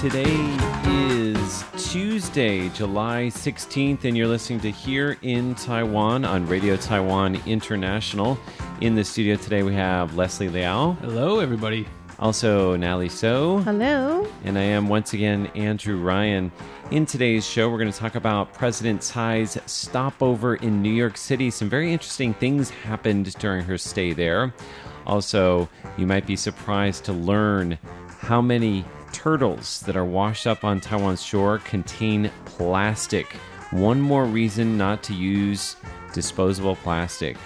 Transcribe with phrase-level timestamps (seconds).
[0.00, 0.55] Today
[2.00, 8.38] Tuesday, July 16th, and you're listening to Here in Taiwan on Radio Taiwan International.
[8.82, 11.86] In the studio today, we have Leslie Liao, Hello, everybody.
[12.18, 14.28] also Nally So, Hello.
[14.44, 16.52] and I am once again Andrew Ryan.
[16.90, 21.50] In today's show, we're going to talk about President Tsai's stopover in New York City.
[21.50, 24.52] Some very interesting things happened during her stay there.
[25.06, 27.78] Also, you might be surprised to learn
[28.18, 33.32] how many turtles that are washed up on Taiwan's shore contain plastic.
[33.70, 35.76] One more reason not to use
[36.12, 37.36] disposable plastic.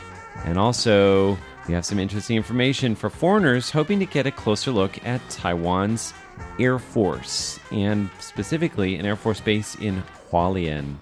[0.45, 5.05] And also, we have some interesting information for foreigners hoping to get a closer look
[5.07, 6.15] at Taiwan's
[6.59, 10.97] Air Force, and specifically an Air Force base in Hualien.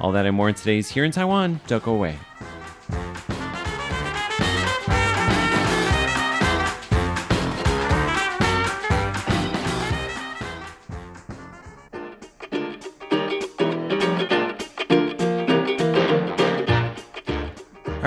[0.00, 1.60] All that and more in today's Here in Taiwan.
[1.66, 2.18] Don't go away.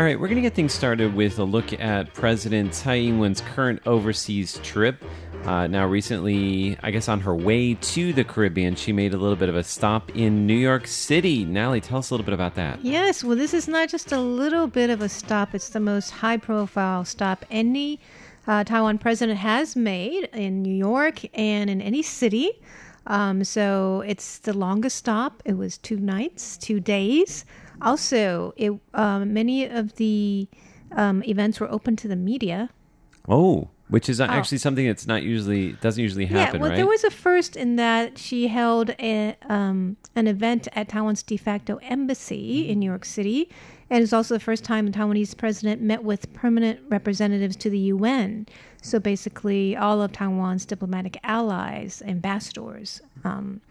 [0.05, 3.41] Right, we're going to get things started with a look at President Tsai Ing wen's
[3.41, 5.03] current overseas trip.
[5.45, 9.35] Uh, now, recently, I guess on her way to the Caribbean, she made a little
[9.35, 11.43] bit of a stop in New York City.
[11.43, 12.85] Nally, tell us a little bit about that.
[12.85, 16.11] Yes, well, this is not just a little bit of a stop, it's the most
[16.11, 17.99] high profile stop any
[18.45, 22.51] uh, Taiwan president has made in New York and in any city.
[23.07, 25.41] Um, so it's the longest stop.
[25.45, 27.43] It was two nights, two days.
[27.81, 30.47] Also, it um, many of the
[30.91, 32.69] um, events were open to the media.
[33.27, 36.75] Oh, which is actually something that's not usually doesn't usually happen, yeah, well, right?
[36.75, 41.37] there was a first in that she held a, um, an event at Taiwan's de
[41.37, 43.47] facto embassy in New York City,
[43.91, 47.77] and it's also the first time a Taiwanese president met with permanent representatives to the
[47.77, 48.47] UN.
[48.81, 53.61] So basically, all of Taiwan's diplomatic allies, ambassadors, um,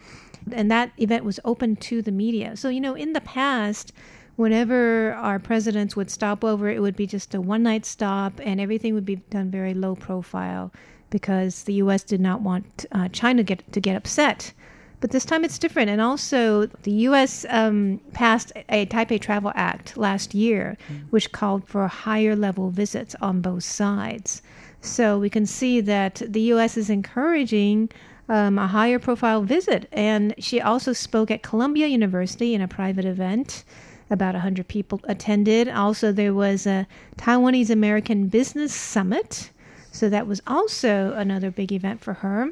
[0.53, 2.57] and that event was open to the media.
[2.57, 3.93] So you know, in the past.
[4.37, 8.61] Whenever our presidents would stop over, it would be just a one night stop and
[8.61, 10.73] everything would be done very low profile
[11.15, 12.03] because the U.S.
[12.03, 14.53] did not want uh, China get, to get upset.
[15.01, 15.91] But this time it's different.
[15.91, 17.47] And also, the U.S.
[17.51, 20.77] Um, passed a Taipei Travel Act last year,
[21.11, 24.43] which called for higher level visits on both sides.
[24.81, 26.77] So we can see that the U.S.
[26.77, 27.91] is encouraging
[28.29, 29.89] um, a higher profile visit.
[29.93, 33.65] And she also spoke at Columbia University in a private event.
[34.11, 35.69] About 100 people attended.
[35.69, 36.87] Also, there was a
[37.17, 39.51] Taiwanese American Business Summit.
[39.93, 42.51] So that was also another big event for her.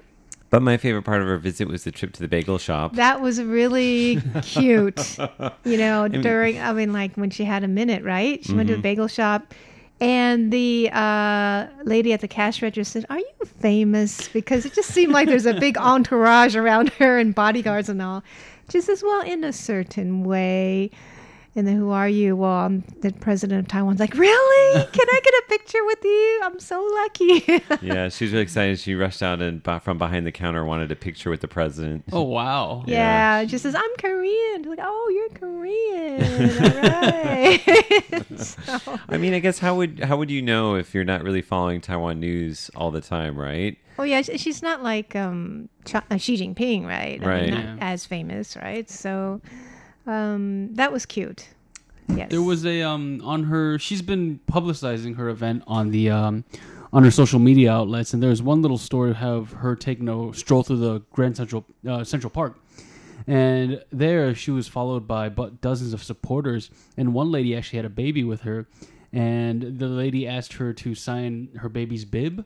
[0.51, 2.95] but my favorite part of her visit was the trip to the bagel shop.
[2.95, 5.19] That was really cute.
[5.65, 8.45] you know, during, I mean, like when she had a minute, right?
[8.45, 9.55] She went to a bagel shop.
[10.03, 14.27] And the uh, lady at the cash register said, Are you famous?
[14.27, 18.25] Because it just seemed like there's a big entourage around her and bodyguards and all.
[18.69, 20.91] She says, Well, in a certain way.
[21.55, 22.35] And then, who are you?
[22.35, 23.97] Well, I'm the president of Taiwan.
[23.99, 24.85] Like, really?
[24.93, 26.41] Can I get a picture with you?
[26.45, 27.45] I'm so lucky.
[27.87, 28.79] yeah, she's really excited.
[28.79, 32.05] She rushed out and from behind the counter wanted a picture with the president.
[32.11, 32.85] Oh, wow.
[32.93, 34.63] Yeah, she says, I'm Korean.
[34.63, 36.23] Like, oh, you're Korean.
[36.65, 38.39] All right.
[38.39, 41.43] so, I mean, I guess how would how would you know if you're not really
[41.43, 43.77] following Taiwan news all the time, right?
[43.99, 47.19] oh, yeah, she's not like um, Ch- uh, Xi Jinping, right?
[47.23, 47.51] I mean, Right.
[47.51, 47.77] not Yeah.
[47.81, 48.89] as famous, right?
[48.89, 49.41] So
[50.07, 51.49] um, that was cute.
[52.09, 52.31] Yes.
[52.31, 53.79] There was a um on her.
[53.79, 56.45] She's been publicizing her event on the um
[56.93, 60.63] on her social media outlets, and there's one little story of her taking a stroll
[60.63, 62.59] through the Grand Central uh, Central Park,
[63.27, 67.87] and there she was followed by but dozens of supporters, and one lady actually had
[67.87, 68.67] a baby with her,
[69.13, 72.45] and the lady asked her to sign her baby's bib.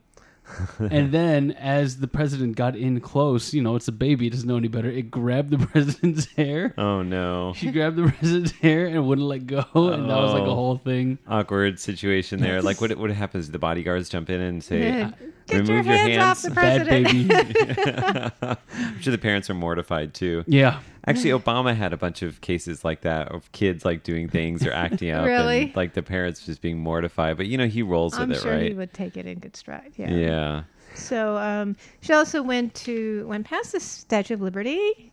[0.78, 4.48] And then as the president got in close, you know, it's a baby, it doesn't
[4.48, 4.88] know any better.
[4.90, 6.72] It grabbed the president's hair.
[6.78, 7.52] Oh no.
[7.56, 10.54] She grabbed the president's hair and wouldn't let go, and that was like a Oh.
[10.54, 11.18] whole thing.
[11.28, 12.62] Awkward situation there.
[12.62, 13.50] Like what what happens?
[13.50, 15.10] The bodyguards jump in and say, Yeah.
[15.48, 17.28] Get "Remove your your hands, off the Bad president.
[17.28, 18.56] baby.
[18.84, 20.42] I'm sure the parents are mortified too.
[20.48, 20.80] yeah.
[21.06, 24.72] Actually, Obama had a bunch of cases like that of kids like doing things or
[24.72, 25.62] acting out, Really?
[25.64, 27.36] and like the parents just being mortified.
[27.36, 28.62] But you know, he rolls I'm with it, right?
[28.68, 29.92] he would take it in good stride.
[29.96, 30.10] Yeah.
[30.10, 30.62] yeah.
[30.94, 35.12] So um, she also went to went past the Statue of Liberty.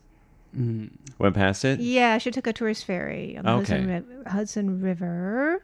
[0.56, 1.80] Went past it.
[1.80, 3.82] Yeah, she took a tourist ferry on the Okay.
[3.82, 3.88] Hudson,
[4.24, 5.64] Ri- Hudson River.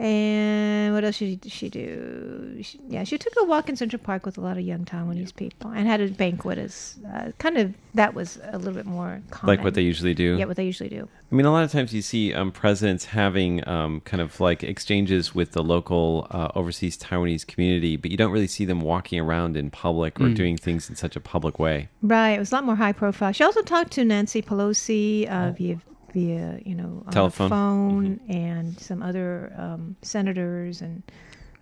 [0.00, 2.56] And what else did she do?
[2.62, 5.36] She, yeah, she took a walk in Central Park with a lot of young Taiwanese
[5.36, 9.20] people and had a banquet as uh, kind of that was a little bit more
[9.30, 9.56] common.
[9.56, 10.38] Like what they usually do.
[10.38, 11.06] yeah, what they usually do.
[11.30, 14.64] I mean, a lot of times you see um, presidents having um, kind of like
[14.64, 19.20] exchanges with the local uh, overseas Taiwanese community, but you don't really see them walking
[19.20, 21.90] around in public or doing things in such a public way.
[22.00, 23.32] Right, it was a lot more high profile.
[23.32, 25.78] She also talked to Nancy Pelosi of uh,
[26.12, 27.48] via you know Telephone.
[27.50, 31.02] phone and some other um, senators and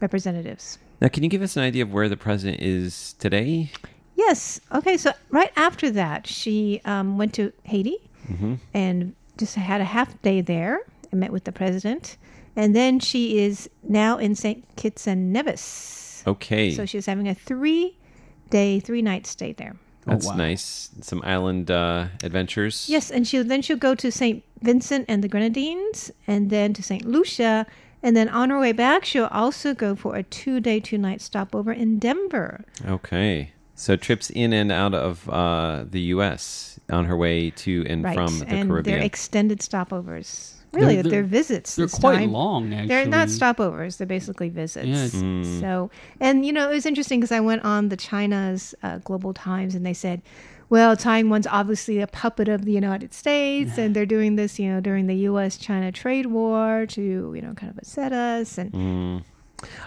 [0.01, 0.79] representatives.
[1.01, 3.71] Now, can you give us an idea of where the president is today?
[4.17, 4.61] Yes.
[4.75, 4.97] Okay.
[4.97, 7.97] So right after that, she um, went to Haiti
[8.75, 10.81] and just had a half day there
[11.11, 12.17] and met with the president.
[12.57, 14.65] And then she is now in St.
[14.77, 16.23] Kitts and Nevis.
[16.27, 17.97] Okay, So she's having a three
[18.51, 19.77] day, three night stay there.
[20.09, 20.35] That's wow.
[20.35, 20.91] nice.
[21.01, 22.87] Some island uh, adventures.
[22.89, 24.43] Yes, and she'll then she'll go to St.
[24.63, 27.05] Vincent and the Grenadines, and then to St.
[27.05, 27.67] Lucia,
[28.03, 31.99] and then on her way back, she'll also go for a two-day, two-night stopover in
[31.99, 32.65] Denver.
[32.87, 33.53] Okay.
[33.75, 36.81] So trips in and out of uh, the U.S.
[36.91, 38.99] on her way to and Right, from the and Caribbean.
[38.99, 40.55] they're extended stopovers.
[40.73, 41.77] Really, They're- they're, they're- visits.
[41.77, 42.33] They're this quite time.
[42.33, 42.89] long, actually.
[42.89, 43.97] They're not stopovers.
[43.97, 44.87] They're basically visits.
[44.87, 45.61] Yeah, Mm.
[45.61, 49.33] So, and you know, it was interesting because I went on the China's uh, Global
[49.35, 50.21] Times and they said,
[50.71, 54.81] well, Taiwan's obviously a puppet of the United States and they're doing this, you know,
[54.81, 55.57] during the U.S.
[55.57, 57.01] China trade war to,
[57.35, 58.59] you know, kind of upset us.
[58.59, 59.23] And Mm.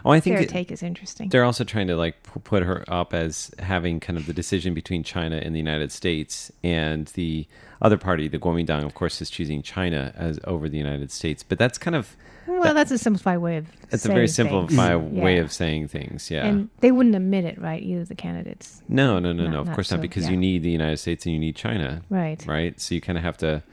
[0.06, 1.30] Oh, I think their it- take is interesting.
[1.30, 5.04] they're also trying to like put her up as having kind of the decision between
[5.04, 7.48] China and the United States, and the
[7.82, 11.42] other party, the Kuomintang, of course, is choosing China as over the United States.
[11.44, 12.16] But that's kind of
[12.48, 16.30] Well, that's a simplified way of it's a very simplified way of saying things.
[16.30, 16.46] Yeah.
[16.46, 17.82] And they wouldn't admit it, right?
[17.82, 18.82] Either the candidates.
[18.88, 19.60] no, no, no, Not- no.
[19.62, 20.32] Of not course so, not, because yeah.
[20.32, 22.44] you need the United States and you need China, Right.
[22.46, 22.80] right?
[22.80, 23.64] So you kind of have to.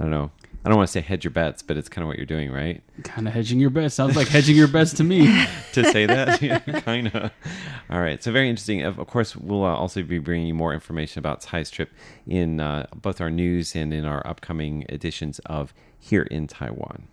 [0.00, 0.30] I don't know.
[0.64, 2.52] I don't want to say hedge your bets, but it's kind of what you're doing,
[2.52, 2.82] right?
[3.02, 3.96] Kind of hedging your bets.
[3.96, 5.26] Sounds like hedging your bets to me.
[5.72, 6.40] to say that.
[6.42, 7.32] yeah, kind of.
[7.90, 8.22] All right.
[8.22, 8.82] So very interesting.
[8.82, 11.90] Of, of course, we'll uh, also be bringing you more information about Tsai's trip
[12.26, 17.08] in uh, both our news and in our upcoming editions of Here in Taiwan.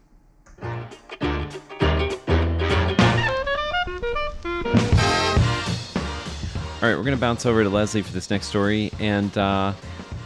[6.82, 9.74] All right, we're going to bounce over to Leslie for this next story, and uh,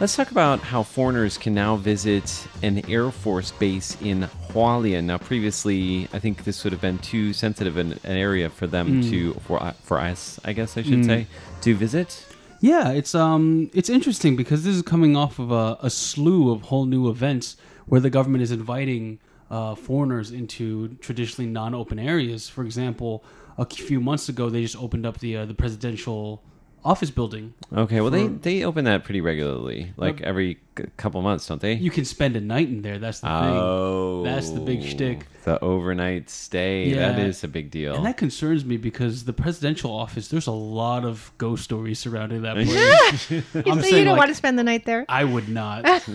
[0.00, 5.04] let's talk about how foreigners can now visit an Air Force base in Hualien.
[5.04, 9.02] Now, previously, I think this would have been too sensitive an, an area for them
[9.02, 11.26] to for for us, I guess I should say,
[11.62, 12.26] to visit.
[12.60, 16.62] Yeah, it's um, it's interesting because this is coming off of a, a slew of
[16.62, 17.56] whole new events
[17.86, 19.18] where the government is inviting
[19.50, 22.48] uh, foreigners into traditionally non-open areas.
[22.48, 23.22] For example,
[23.58, 26.42] a few months ago, they just opened up the uh, the presidential
[26.84, 27.54] office building.
[27.72, 30.58] Okay, well they For- they open that pretty regularly, like every
[30.96, 31.74] couple months, don't they?
[31.74, 32.98] You can spend a night in there.
[32.98, 34.32] That's the oh, thing.
[34.32, 35.26] That's the big oh, shtick.
[35.44, 36.92] The overnight stay.
[36.94, 37.24] That Yeah.
[37.24, 37.94] is a big deal.
[37.94, 42.42] And that concerns me because the presidential office, there's a lot of ghost stories surrounding
[42.42, 43.30] that place.
[43.30, 45.04] You, I'm so saying, you don't like, want to spend the night there?
[45.08, 45.84] I would not.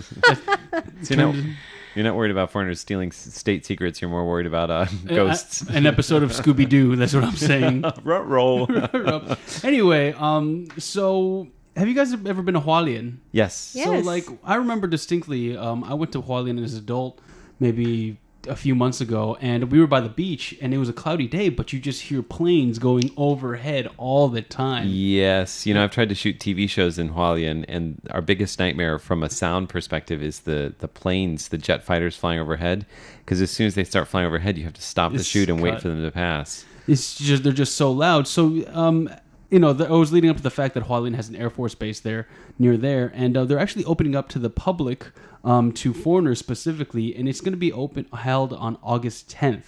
[1.01, 1.35] So you're, not,
[1.95, 4.01] you're not worried about foreigners stealing state secrets.
[4.01, 5.61] You're more worried about uh, ghosts.
[5.61, 6.95] An episode of Scooby Doo.
[6.95, 7.83] That's what I'm saying.
[8.03, 8.67] Rut roll.
[9.63, 13.17] anyway, um, so have you guys ever been to Hualien?
[13.31, 13.73] yes.
[13.75, 13.85] Yeah.
[13.85, 17.19] So, like, I remember distinctly, um, I went to Hualien as an adult
[17.59, 18.17] maybe
[18.47, 21.27] a few months ago, and we were by the beach, and it was a cloudy
[21.27, 24.87] day, but you just hear planes going overhead all the time.
[24.87, 28.99] Yes, you know I've tried to shoot TV shows in Hualien, and our biggest nightmare
[28.99, 32.85] from a sound perspective is the the planes, the jet fighters flying overhead.
[33.25, 35.49] Because as soon as they start flying overhead, you have to stop the It's shoot
[35.49, 36.65] and wait for them to pass.
[36.87, 38.27] It's just they're just so loud.
[38.27, 39.09] So, um,
[39.49, 41.49] you know, the, I was leading up to the fact that Hualien has an air
[41.49, 42.27] force base there
[42.57, 45.07] near there, and uh, they're actually opening up to the public,
[45.43, 49.63] um, to foreigners specifically, and it's going to be open held on August 10th.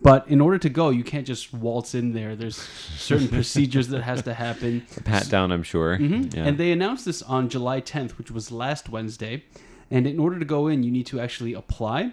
[0.00, 2.36] But in order to go, you can't just waltz in there.
[2.36, 4.86] There's certain procedures that has to happen.
[5.04, 5.98] Pat down, I'm sure.
[5.98, 6.38] Mm-hmm.
[6.38, 9.44] And they announced this on July 10th, which was last Wednesday.
[9.90, 12.12] And in order to go in, you need to actually apply.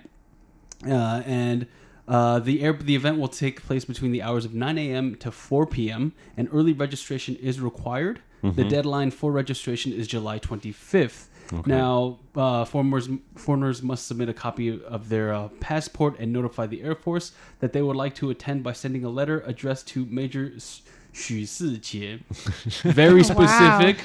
[0.88, 1.68] Uh, and
[2.08, 5.16] Uh, the air, the event will take place between the hours of 9 a.m.
[5.16, 6.14] to 4 p.m.
[6.38, 8.20] and early registration is required.
[8.44, 11.30] The deadline for registration is July 25th.
[11.66, 16.84] Now, uh, foreigners, foreigners must submit a copy of their uh, passport and notify the
[16.84, 20.54] Air Force that they would like to attend by sending a letter addressed to Major
[20.56, 20.82] S-
[21.16, 22.20] Xu Sijie.
[22.94, 23.98] Very specific.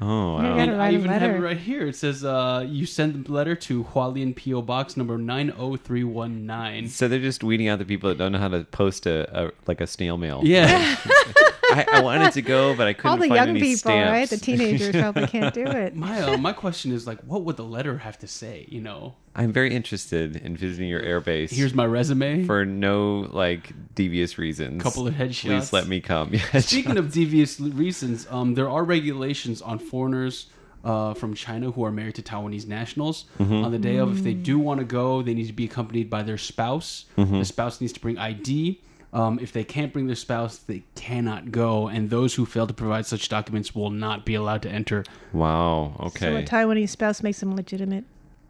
[0.00, 0.56] Oh, You wow.
[0.56, 1.86] gotta I even have it right here.
[1.86, 6.88] It says uh, you send the letter to Hualien PO Box number 90319.
[6.88, 9.52] So they're just weeding out the people that don't know how to post a, a
[9.66, 10.40] like a snail mail.
[10.44, 10.96] Yeah.
[11.72, 14.10] I, I wanted to go, but I couldn't All the find young any people, stamps.
[14.10, 14.28] right?
[14.28, 15.94] The teenagers probably can't do it.
[15.96, 18.66] my uh, my question is like, what would the letter have to say?
[18.68, 21.50] You know, I'm very interested in visiting your airbase.
[21.50, 22.44] here's my resume.
[22.44, 24.82] for no like devious reasons.
[24.82, 25.42] Couple of headshots.
[25.46, 26.32] Please let me come.
[26.52, 30.46] Yeah, Speaking of devious reasons, um, there are regulations on foreigners
[30.84, 33.24] uh, from China who are married to Taiwanese nationals.
[33.40, 33.64] Mm-hmm.
[33.64, 36.08] On the day of, if they do want to go, they need to be accompanied
[36.08, 37.06] by their spouse.
[37.18, 37.38] Mm-hmm.
[37.40, 38.80] The spouse needs to bring ID.
[39.16, 42.74] Um, if they can't bring their spouse, they cannot go, and those who fail to
[42.74, 45.04] provide such documents will not be allowed to enter.
[45.32, 45.96] wow.
[46.00, 46.26] Okay.
[46.32, 48.04] So a Taiwanese spouse makes them legitimate.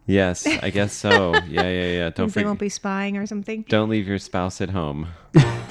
[0.07, 1.35] yes, I guess so.
[1.49, 2.11] Yeah, yeah, yeah.
[2.11, 2.67] Don't Means they won't forget.
[2.67, 3.65] be spying or something.
[3.69, 5.07] Don't leave your spouse at home.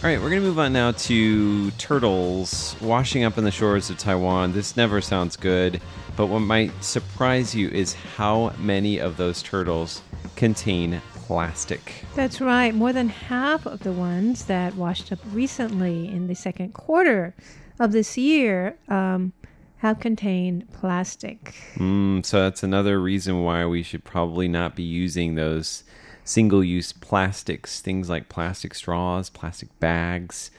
[0.00, 3.90] All right, we're going to move on now to turtles washing up on the shores
[3.90, 4.52] of Taiwan.
[4.52, 5.80] This never sounds good,
[6.16, 10.02] but what might surprise you is how many of those turtles
[10.36, 12.04] contain plastic.
[12.14, 12.72] That's right.
[12.72, 17.34] More than half of the ones that washed up recently in the second quarter
[17.80, 19.32] of this year um,
[19.78, 21.56] have contained plastic.
[21.74, 25.82] Mm, so that's another reason why we should probably not be using those
[26.28, 30.50] single use plastics, things like plastic straws, plastic bags.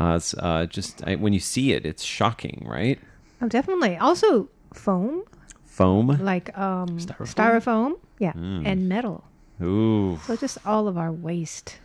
[0.00, 2.98] Uh, it's, uh, just I, when you see it, it's shocking, right?
[3.40, 3.96] Oh, definitely.
[3.98, 5.22] Also, foam,
[5.64, 6.08] Foam.
[6.20, 7.34] like um, Styrofoam?
[7.34, 8.66] styrofoam, yeah, Mm.
[8.66, 9.24] and metal.
[9.62, 10.18] Ooh.
[10.26, 11.78] So just all of our waste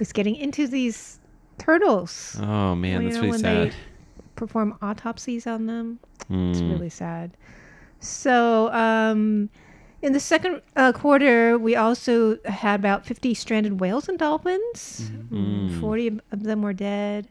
[0.00, 1.18] is getting into these
[1.58, 2.36] turtles.
[2.40, 3.70] Oh man, Well, you that's know, really when sad.
[3.72, 3.76] they
[4.36, 5.98] perform autopsies on them.
[6.30, 6.70] It's Mm.
[6.70, 7.36] really sad.
[8.00, 9.50] So, um,
[10.02, 15.10] in the second uh, quarter, we also had about 50 stranded whales and dolphins.
[15.32, 17.28] Mm, 40 of them were dead.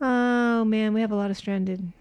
[0.00, 1.92] Oh, man, we have a lot of stranded.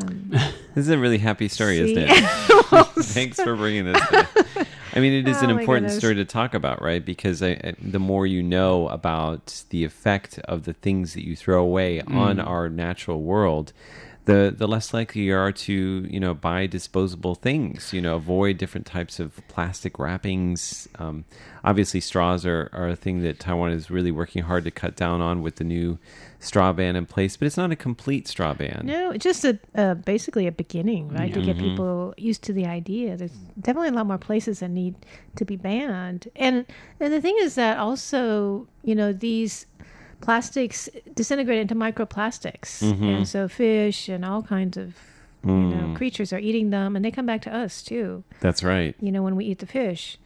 [0.00, 0.30] Um,
[0.74, 2.10] This is a really happy story, isn't it?
[3.04, 4.00] Thanks for bringing this.
[4.08, 5.98] To I mean, it is an Oh, my important goodness.
[5.98, 7.04] story to talk about, right?
[7.04, 11.36] Because I, I, the more you know about the effect of the things that you
[11.36, 13.72] throw away on our natural world,
[14.26, 17.92] the the less likely you are to you know buy disposable things.
[17.92, 20.88] You know, avoid different types of plastic wrappings.
[20.98, 21.24] Um,
[21.62, 25.20] obviously, straws are, are a thing that Taiwan is really working hard to cut down
[25.20, 25.98] on with the new
[26.38, 27.36] straw ban in place.
[27.36, 28.82] But it's not a complete straw ban.
[28.84, 31.32] No, it's just a uh, basically a beginning, right?
[31.32, 33.16] To get people used to the idea.
[33.16, 34.94] There's definitely a lot more places that need
[35.36, 36.64] to be banned, and
[36.98, 39.66] and the thing is that also, you know, these
[40.24, 43.04] plastics disintegrate into microplastics, mm-hmm.
[43.04, 44.94] and so fish and all kinds of
[45.44, 45.96] you know mm.
[45.96, 48.24] creatures are eating them, and they come back to us too.
[48.40, 48.96] That's right.
[49.00, 50.18] You know, when we eat the fish,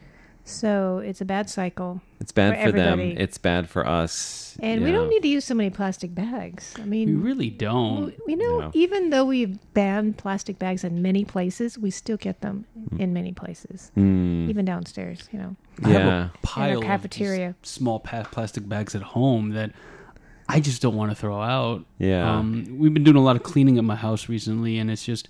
[0.49, 2.01] so it's a bad cycle.
[2.19, 2.99] It's bad For for, them.
[2.99, 4.57] It's bad for us.
[4.61, 4.97] And we Yeah.
[4.97, 6.73] don't need to use so many plastic bags.
[6.77, 8.13] I mean, We really don't.
[8.27, 8.71] We, you know, Yeah.
[8.73, 12.65] even though we've banned plastic bags in many places, we still get them
[12.97, 15.29] in many places, Mm, even downstairs.
[15.31, 16.29] You know, I have yeah.
[16.33, 17.55] a pile of these cafeteria.
[17.63, 19.71] small pa- plastic bags at home that
[20.49, 21.85] I just don't want to throw out.
[21.99, 22.29] Yeah.
[22.37, 25.29] Um, we've been doing a lot of cleaning at my house recently, and it's just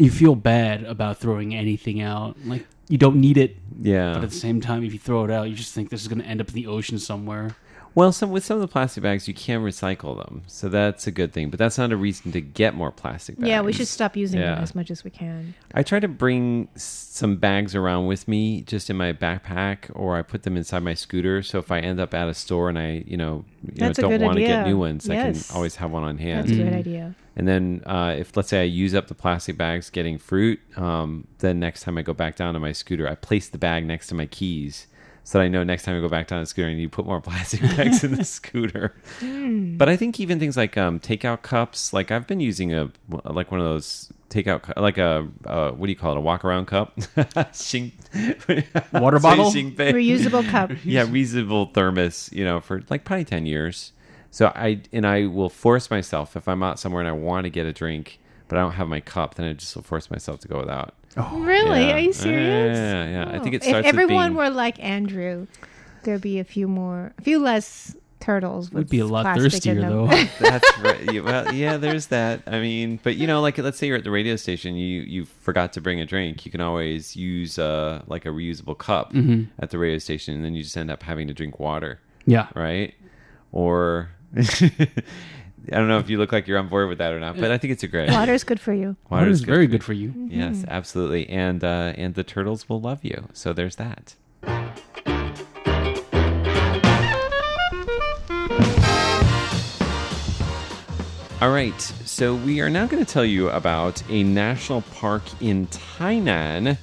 [0.00, 2.36] you feel bad about throwing anything out.
[2.44, 4.14] Like you don't need it, Yeah.
[4.14, 6.08] but at the same time, if you throw it out, you just think this is
[6.08, 7.54] going to end up in the ocean somewhere.
[7.94, 11.10] Well, some with some of the plastic bags, you can recycle them, so that's a
[11.10, 11.50] good thing.
[11.50, 13.48] But that's not a reason to get more plastic bags.
[13.48, 15.54] yeah, we should stop using them as much as we can.
[15.74, 20.22] I try to bring some bags around with me, just in my backpack, or I
[20.22, 21.42] put them inside my scooter.
[21.42, 24.20] So if I end up at a store and I, you know, you know, don't
[24.20, 26.48] want to get new ones, I can always have one on hand.
[26.48, 26.78] That's a great mm.
[26.78, 27.14] idea.
[27.40, 31.26] And then uh, if let's say I use up the plastic bags getting fruit, um,
[31.38, 34.08] then next time I go back down to my scooter, I place the bag next
[34.08, 34.86] to my keys
[35.24, 36.82] so that I know next time I go back down to the scooter I need
[36.84, 38.94] to put more plastic bags in the scooter.
[39.22, 42.90] But I think even things like um, takeout cups, like I've been using a
[43.24, 46.44] like one of those takeout like a uh, what do you call it a walk
[46.44, 46.94] around cup
[47.56, 47.92] Xing-
[48.92, 49.50] Water Say bottle?
[49.50, 50.72] Xingbei Reusable cup.
[50.84, 53.92] yeah, reusable thermos, you know, for like probably 10 years.
[54.30, 57.50] So I, and I will force myself if I'm out somewhere and I want to
[57.50, 60.40] get a drink, but I don't have my cup, then I just will force myself
[60.40, 60.94] to go without.
[61.16, 61.86] Oh, Really?
[61.88, 61.94] Yeah.
[61.94, 62.78] Are you serious?
[62.78, 63.30] Yeah, yeah.
[63.36, 63.68] I think it Oh.
[63.68, 65.46] starts If everyone with being, were like Andrew,
[66.04, 68.70] there'd be a few more, a few less turtles.
[68.70, 70.06] Would be a lot thirstier though.
[70.38, 71.12] That's right.
[71.12, 72.42] Yeah, Well, yeah, there's that.
[72.46, 75.24] I mean, but you know, like let's say you're at the radio station, you you
[75.24, 76.44] forgot to bring a drink.
[76.44, 79.44] You can always use uh like a reusable cup Mm-hmm.
[79.58, 82.48] at the radio station, and then you just end up having to drink water, yeah.
[82.54, 82.94] right?
[83.52, 84.10] Or
[85.72, 87.50] I don't know if you look like you're on board with that or not, but
[87.50, 88.10] I think it's a great.
[88.10, 88.96] Water is good for you.
[89.08, 90.14] Water is very for good for you.
[90.28, 93.28] Yes, absolutely, and uh, and the turtles will love you.
[93.32, 94.14] So there's that.
[101.42, 105.68] All right, so we are now going to tell you about a national park in
[105.68, 106.76] Tainan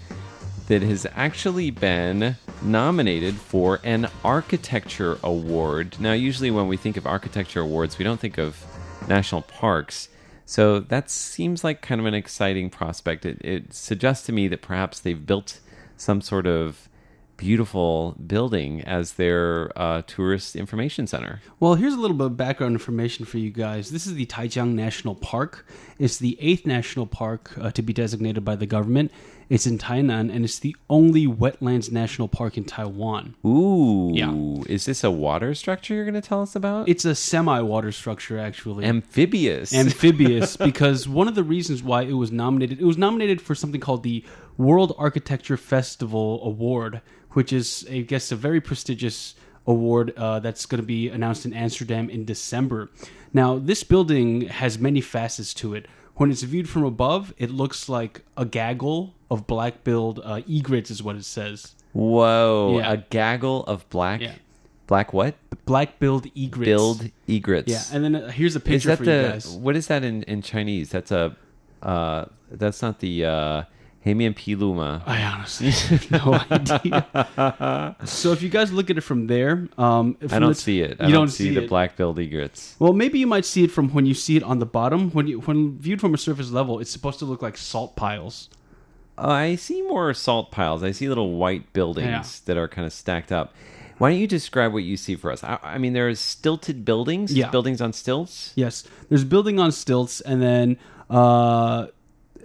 [0.68, 5.98] that has actually been nominated for an architecture award.
[6.00, 8.64] Now, usually when we think of architecture awards, we don't think of
[9.08, 10.10] national parks.
[10.46, 13.26] So that seems like kind of an exciting prospect.
[13.26, 15.60] It, it suggests to me that perhaps they've built
[15.98, 16.87] some sort of
[17.38, 21.42] beautiful building as their uh, tourist information center.
[21.60, 23.92] Well, here's a little bit of background information for you guys.
[23.92, 25.66] This is the Taijiang National Park.
[26.00, 29.12] It's the eighth national park uh, to be designated by the government.
[29.50, 33.36] It's in Tainan, and it's the only wetlands national park in Taiwan.
[33.46, 34.34] Ooh, Yeah.
[34.68, 36.90] is this a water structure you're going to tell us about?
[36.90, 38.84] It's a semi-water structure, actually.
[38.84, 39.74] amphibious.
[39.74, 43.80] amphibious because one of the reasons why it was nominated it was nominated for something
[43.80, 44.26] called the
[44.58, 50.80] World Architecture Festival Award, which is I guess a very prestigious award uh, that's going
[50.82, 52.90] to be announced in Amsterdam in December.
[53.34, 55.88] Now, this building has many facets to it.
[56.16, 61.04] When it's viewed from above, it looks like a gaggle of black-billed uh, egrets, is
[61.04, 61.76] what it says.
[61.94, 62.94] Whoa, Yeah.
[62.94, 64.32] a gaggle of black, Yeah.
[64.88, 65.36] black what?
[65.66, 66.66] Black-billed egrets.
[66.66, 67.70] Billed egrets.
[67.70, 69.48] Yeah, and then uh, here's a is picture that for the you guys.
[69.50, 70.90] what is that in in Chinese?
[70.90, 71.36] That's a
[71.84, 73.26] uh, that's not the
[74.08, 75.02] uh, Hemian Piluma.
[75.06, 77.96] I honestly have no idea.
[78.06, 80.98] so if you guys look at it from there, um, I don't the- see it.
[81.00, 81.70] I you don't, don't see, see the it.
[81.70, 82.76] black-billed egrets.
[82.80, 85.12] Well, maybe you might see it from when you see it on the bottom.
[85.12, 88.50] When you when viewed from a surface level, it's supposed to look like salt piles.
[89.18, 90.84] Uh, I see more salt piles.
[90.84, 92.24] I see little white buildings Yeah.
[92.46, 93.54] that are kind of stacked up.
[93.98, 95.44] Why don't you describe what you see for us?
[95.44, 97.50] I, I mean, there's stilted buildings, Yeah.
[97.50, 98.54] buildings on stilts.
[98.56, 100.78] Yes, there's building on stilts, and then
[101.10, 101.88] uh,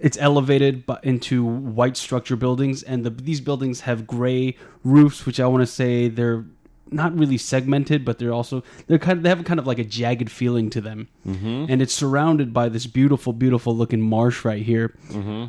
[0.03, 5.39] it's elevated bu- into white structure buildings, and the, these buildings have gray roofs, which
[5.39, 6.45] I want to say they're
[6.91, 9.83] not really segmented, but they're also they're kind of they have kind of like a
[9.85, 11.65] jagged feeling to them, mm-hmm.
[11.69, 14.93] and it's surrounded by this beautiful, beautiful looking marsh right here.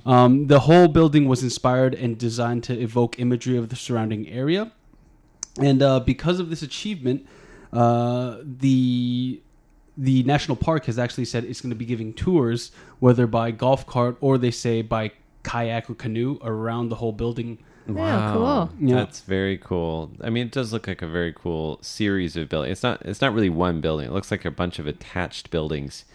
[0.07, 4.71] Um, the whole building was inspired and designed to evoke imagery of the surrounding area.
[5.61, 7.27] And uh, because of this achievement,
[7.73, 9.43] uh, the
[9.97, 13.87] the national park has actually said it's going to be giving tours, whether by golf
[13.87, 17.59] cart or they say by kayak or canoe, around the whole building.
[17.87, 18.71] Yeah, cool.
[18.81, 18.97] Yeah.
[18.97, 20.11] That's very cool.
[20.23, 22.73] I mean, it does look like a very cool series of buildings.
[22.73, 23.03] It's not.
[23.03, 24.07] It's not really one building.
[24.07, 26.07] It looks like a bunch of attached buildings.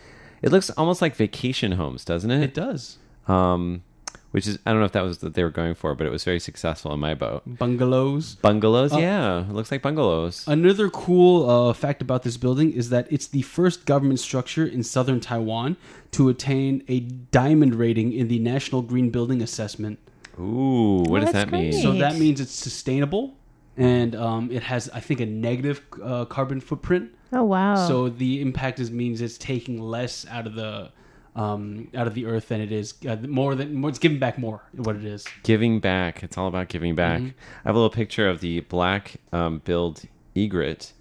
[0.41, 2.53] It looks almost like vacation homes, doesn't It it?
[2.55, 2.97] does.
[3.27, 3.83] Um,
[4.31, 6.11] which is I don't know if that was what they were going for, but it
[6.11, 7.43] was very successful in my boat.
[7.45, 8.35] Bungalows.
[8.35, 10.47] Bungalows, yeah, it looks like bungalows.
[10.47, 14.83] Another cool uh, fact about this building is that it's the first government structure in
[14.83, 15.77] southern Taiwan
[16.11, 19.99] to attain a diamond rating in the National Green Building Assessment.
[20.39, 21.73] Ooh, what does that's that mean?
[21.73, 23.35] So that means it's sustainable
[23.79, 27.11] and um, it has, I think, a negative uh, carbon footprint.
[27.31, 27.75] Oh wow.
[27.87, 30.91] So the impact is means it's taking less out of the
[31.35, 34.37] um, out of the earth than it is uh, more than more, it's giving back
[34.37, 34.61] more.
[34.75, 35.25] What it is.
[35.43, 36.23] Giving back.
[36.23, 37.19] It's all about giving back.
[37.19, 37.29] Mm-hmm.
[37.65, 40.01] I have a little picture of the black um, billed
[40.35, 40.93] egret.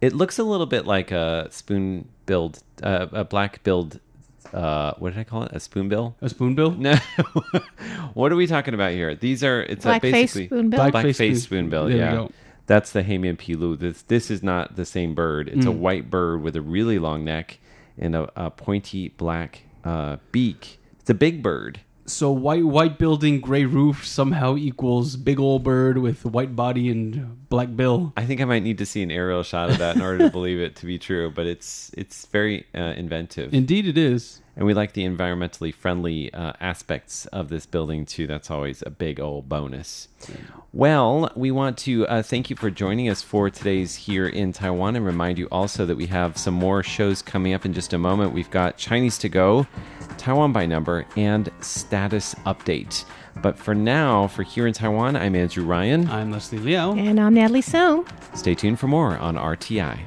[0.00, 3.98] It looks a little bit like a spoon billed, uh, a black billed.
[4.52, 5.52] Uh, what did I call it?
[5.52, 6.14] A spoonbill?
[6.22, 6.70] A spoonbill.
[6.78, 6.94] No.
[8.14, 9.14] what are we talking about here?
[9.14, 10.78] These are it's a Blackface basically spoonbill.
[10.78, 11.88] Black- black Blackface face spoon- spoonbill.
[11.88, 12.28] there Yeah,
[12.66, 13.78] that's the Heimian pilu.
[13.78, 15.48] This this is not the same bird.
[15.48, 15.78] It's a Mm.
[15.78, 17.58] white bird with a really long neck
[17.98, 20.78] and a, a pointy black uh, beak.
[21.00, 21.80] It's a big bird.
[22.06, 27.48] So white white building, gray roof somehow equals big old bird with white body and
[27.50, 28.14] black bill.
[28.16, 30.30] I think I might need to see an aerial shot of that in order to
[30.38, 31.30] believe it to be true.
[31.30, 34.40] But it's it's very uh, inventive, Indeed, it is.
[34.58, 38.26] And we like the environmentally friendly uh, aspects of this building too.
[38.26, 40.08] That's always a big old bonus.
[40.72, 44.96] Well, we want to uh, thank you for joining us for today's here in Taiwan,
[44.96, 47.98] and remind you also that we have some more shows coming up in just a
[47.98, 48.32] moment.
[48.32, 49.64] We've got Chinese to go,
[50.18, 53.04] Taiwan by number, and status update.
[53.40, 56.10] But for now, for here in Taiwan, I'm Andrew Ryan.
[56.10, 56.94] I'm Leslie Liao.
[56.94, 58.04] and I'm Natalie So.
[58.34, 60.00] Stay tuned for more on RTI.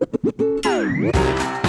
[0.00, 1.67] you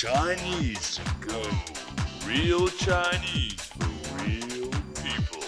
[0.00, 1.42] Chinese to go.
[2.26, 5.44] Real Chinese for real people.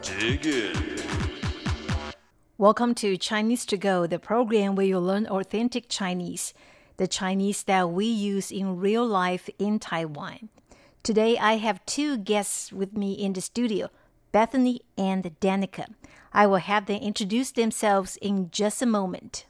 [0.00, 1.02] Dig in.
[2.56, 6.54] Welcome to Chinese to Go, the program where you learn authentic Chinese,
[6.96, 10.48] the Chinese that we use in real life in Taiwan.
[11.02, 13.90] Today I have two guests with me in the studio,
[14.32, 15.92] Bethany and Danica.
[16.32, 19.44] I will have them introduce themselves in just a moment.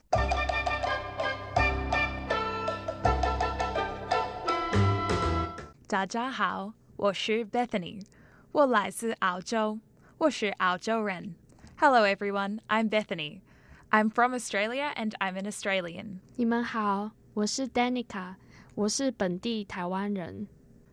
[5.93, 8.05] 大家好，我是 Bethany，
[8.51, 9.79] 我来自澳洲，
[10.17, 11.36] 我是澳洲人。
[11.77, 13.41] Hello everyone, I'm Bethany.
[13.89, 16.19] I'm from Australia and I'm an Australian.
[16.36, 18.36] 你们好，我是 Danica，
[18.75, 20.47] 我是本地台湾人。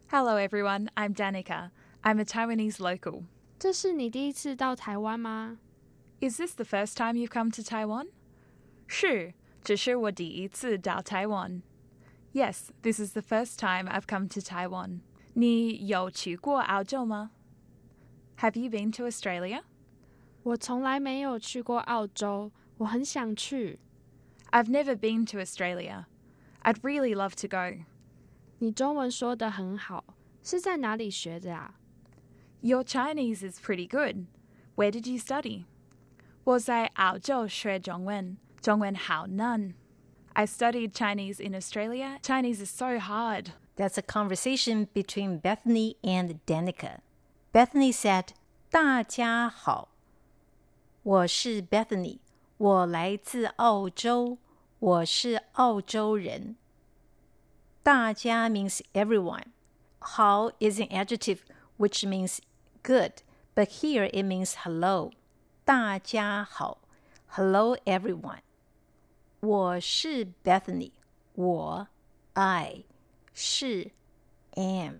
[0.08, 1.70] Hello everyone, I'm Danica.
[2.02, 3.24] I'm a Taiwanese local.
[3.58, 5.58] 这是你第一次到台湾吗？
[6.20, 8.08] Is this the first time you've come to Taiwan?
[8.86, 11.60] 是，这是我第一次到台湾。
[12.32, 15.00] Yes, this is the first time I've come to Taiwan.
[15.34, 17.30] 你有去过澳洲吗?
[18.38, 19.62] Have you been to Australia?
[20.42, 23.78] 我从来没有去过澳洲，我很想去。
[24.50, 26.04] I've never been to Australia.
[26.62, 27.84] I'd really love to go.
[28.58, 30.04] 你中文说的很好，
[30.42, 31.74] 是在哪里学的啊？
[32.60, 34.26] Your Chinese is pretty good.
[34.76, 35.64] Where did you study?
[36.44, 39.74] 我在澳洲学中文，中文好难。
[40.34, 42.18] I studied Chinese in Australia.
[42.22, 43.52] Chinese is so hard.
[43.76, 47.00] That's a conversation between Bethany and Danica.
[47.52, 48.34] Bethany said,
[48.70, 49.88] 大家好，
[51.02, 52.18] 我是 Bethany，
[52.58, 54.38] 我来自澳洲，
[54.78, 56.56] 我是澳洲人。
[57.82, 59.44] 大家 means everyone.
[59.98, 61.38] 好 is an adjective
[61.78, 62.38] which means
[62.82, 63.22] good,
[63.54, 65.12] but here it means hello.
[65.64, 66.78] 大家好，
[67.28, 68.40] Hello everyone.
[69.40, 70.92] 我是 Bethany，
[71.34, 71.88] 我
[72.34, 72.84] I
[73.32, 73.92] 是
[74.54, 74.96] am，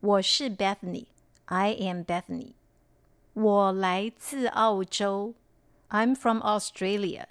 [0.00, 2.52] 我是 Bethany，I am Bethany。
[3.34, 5.34] 我来自澳洲，
[5.88, 7.26] I'm from Australia，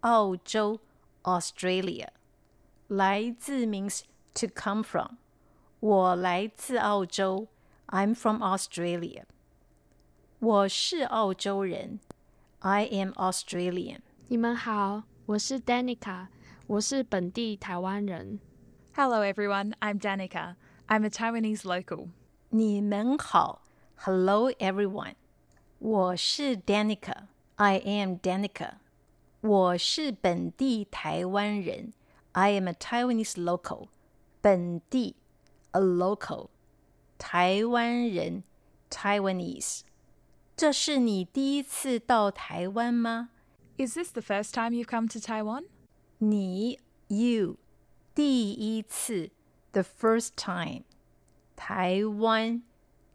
[0.00, 0.80] 澳洲
[1.22, 2.08] Australia。
[2.86, 4.02] 来自 means
[4.34, 5.16] to come from，
[5.80, 7.48] 我来自澳洲，
[7.88, 9.24] I'm from Australia。
[10.38, 12.00] 我是澳洲人，
[12.60, 14.00] I am Australian。
[14.28, 16.26] 你们好， 我是 Danica，
[16.66, 18.40] 我是本地台湾人。
[18.94, 20.56] Hello everyone, I'm Danica.
[20.88, 22.08] I'm a Taiwanese local.
[22.48, 23.62] 你们好，
[23.96, 25.14] Hello everyone，
[25.78, 28.72] 我是 Danica，I am Danica，
[29.40, 31.92] 我是本地台湾人，
[32.32, 33.86] I am a Taiwanese local，
[34.40, 35.14] 本地，
[35.70, 36.48] a local，
[37.18, 38.42] 台湾人，
[38.90, 39.82] Taiwanese。
[40.56, 43.30] 这是你第一次到台湾吗？
[43.78, 45.64] Is this the first time you've come to Taiwan?
[46.18, 47.56] 你 you
[48.14, 49.30] 第一次
[49.72, 50.84] the first time
[51.56, 52.62] 台湾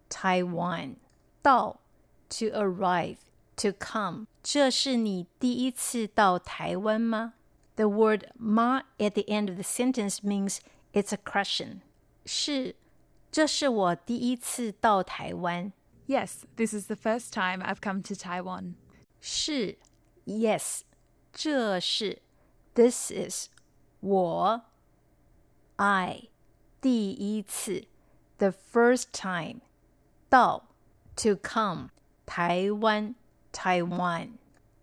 [0.09, 0.95] Taiwan
[1.41, 1.81] 到
[2.29, 3.17] to arrive
[3.55, 7.33] to come 这是你第一次到台湾吗
[7.75, 10.59] The word ma at the end of the sentence means
[10.93, 11.81] it's a question
[12.25, 12.75] 是
[13.31, 15.71] 这是我第一次到台湾
[16.07, 18.75] Yes, this is the first time I've come to Taiwan.
[19.19, 19.77] 是
[20.29, 20.81] yes
[21.31, 22.21] 这是
[22.73, 23.49] this is
[23.99, 24.61] 我
[25.75, 26.29] I
[26.81, 27.85] 第一次
[28.37, 29.61] the first time
[30.29, 30.63] 到
[31.15, 31.89] to come
[32.25, 33.15] 台湾
[33.51, 34.31] Taiwan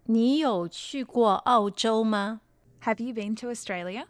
[0.05, 2.40] 你有去过澳洲吗？
[2.83, 4.07] Have you been to Australia?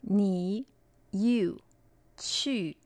[0.00, 0.66] 你
[1.10, 1.58] you
[2.16, 2.76] 去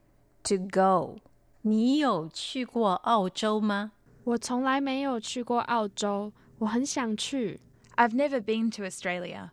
[0.43, 1.19] to go
[1.63, 3.93] 你有去过澳洲吗？
[4.25, 7.61] 我从来没有去过澳洲，我很想去。
[7.97, 9.53] I've never been to Australia.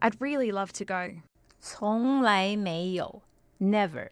[0.00, 1.20] I'd really love to go.
[1.60, 3.22] 从来没有，
[3.58, 4.10] never。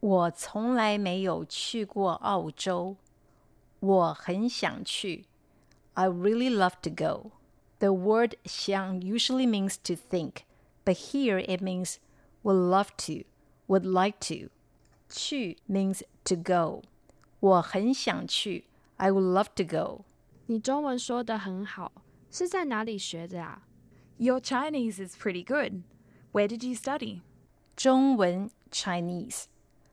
[0.00, 2.96] 我从来没有去过澳洲，
[3.80, 5.26] 我很想去。
[5.94, 7.32] I really love to go.
[7.78, 10.44] The word 想 usually means to think,
[10.84, 11.96] but here it means
[12.42, 13.24] would love to,
[13.66, 14.50] would like to.
[15.08, 16.82] 去 means to go.
[17.40, 18.64] 我很想去。
[18.96, 20.04] I would love to go.
[20.46, 21.92] 你中文说的很好，
[22.30, 23.62] 是在哪里学的啊？
[24.18, 25.82] Your Chinese is pretty good.
[26.32, 27.20] Where did you study?
[27.76, 29.44] 中文 Chinese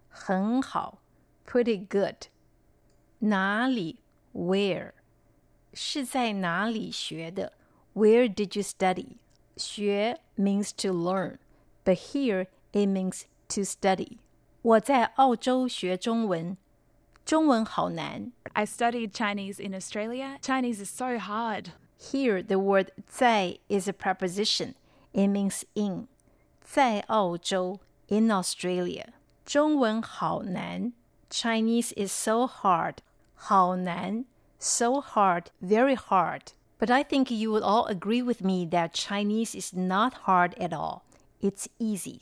[0.07, 1.01] 很好，
[1.45, 2.27] pretty good。
[3.19, 3.99] 哪里
[4.33, 4.93] Where
[5.73, 7.53] 是在哪里学的？
[7.93, 9.17] Where did you study？
[9.57, 11.39] 学 means to learn,
[11.83, 14.19] but here it means to study.
[14.61, 16.55] 我在澳洲学中文，
[17.25, 18.31] 中文好难。
[18.53, 20.37] I studied Chinese in Australia.
[20.41, 21.71] Chinese is so hard.
[21.97, 24.75] Here, the word 在 is a preposition.
[25.13, 26.07] It means in.
[26.61, 29.07] 在澳洲 in Australia。
[29.45, 30.93] 中文好难，
[31.29, 32.97] Chinese is so hard，
[33.35, 34.25] 好难，
[34.59, 36.53] so hard, very hard.
[36.79, 40.71] But I think you would all agree with me that Chinese is not hard at
[40.71, 41.01] all.
[41.41, 42.21] It's easy.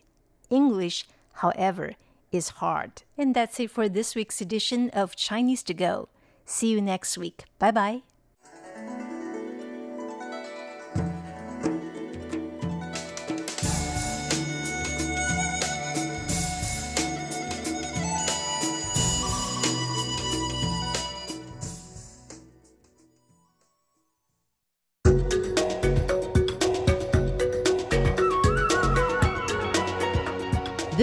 [0.50, 1.06] English,
[1.42, 1.96] however,
[2.32, 3.04] is hard.
[3.18, 6.10] And that's it for this week's edition of Chinese to Go.
[6.46, 7.44] See you next week.
[7.60, 8.11] Bye bye.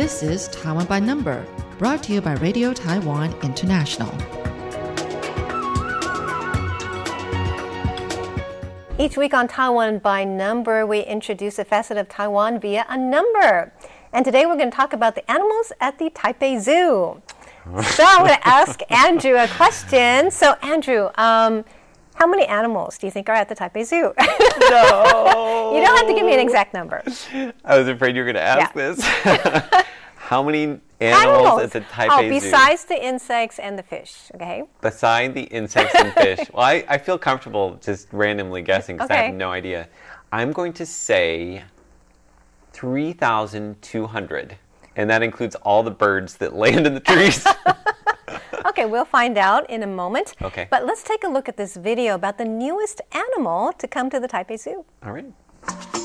[0.10, 1.46] This is Taiwan by Number,
[1.78, 4.10] brought to you by Radio Taiwan International.
[8.98, 13.72] Each week on Taiwan by Number, we introduce a facet of Taiwan via a number.
[14.12, 17.22] And today we're going to talk about the animals at the Taipei Zoo.
[17.84, 20.32] so I'm going to ask Andrew a question.
[20.32, 21.64] So, Andrew, um,
[22.16, 24.12] how many animals do you think are at the Taipei Zoo?
[24.70, 25.74] No.
[25.76, 27.02] you don't have to give me an exact number.
[27.66, 28.94] I was afraid you were going to ask Yeah.
[28.94, 29.86] this.
[30.30, 32.30] How many animals, at the Taipei oh, Zoo?
[32.30, 34.62] besides the insects and the fish, okay?
[34.80, 36.48] Beside the insects and fish.
[36.54, 39.88] well, I, I feel comfortable just randomly guessing because I have no idea.
[40.32, 41.64] I'm going to say
[42.74, 44.58] 3,200.
[44.96, 47.44] And that includes all the birds that land in the trees.
[48.66, 50.36] Okay, we'll find out in a moment.
[50.42, 50.68] Okay.
[50.70, 54.20] But let's take a look at this video about the newest animal to come to
[54.20, 54.86] the Taipei Zoo.
[55.02, 55.96] all right.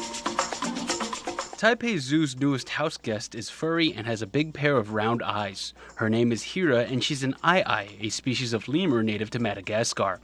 [1.65, 5.73] Taipei Zoo's newest house guest is furry and has a big pair of round eyes.
[5.95, 10.21] Her name is Hira, and she's an aye-aye, a species of lemur native to Madagascar.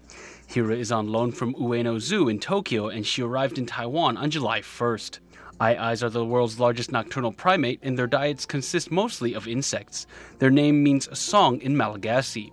[0.49, 4.31] Hira is on loan from Ueno Zoo in Tokyo, and she arrived in Taiwan on
[4.31, 5.21] July 1st.
[5.61, 10.07] Aye-ayes are the world's largest nocturnal primate, and their diets consist mostly of insects.
[10.41, 12.53] Their name means song in Malagasy.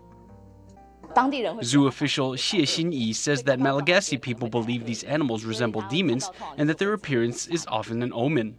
[1.61, 6.77] Zoo official Xie Xinyi says that Malagasy people believe these animals resemble demons and that
[6.77, 8.57] their appearance is often an omen.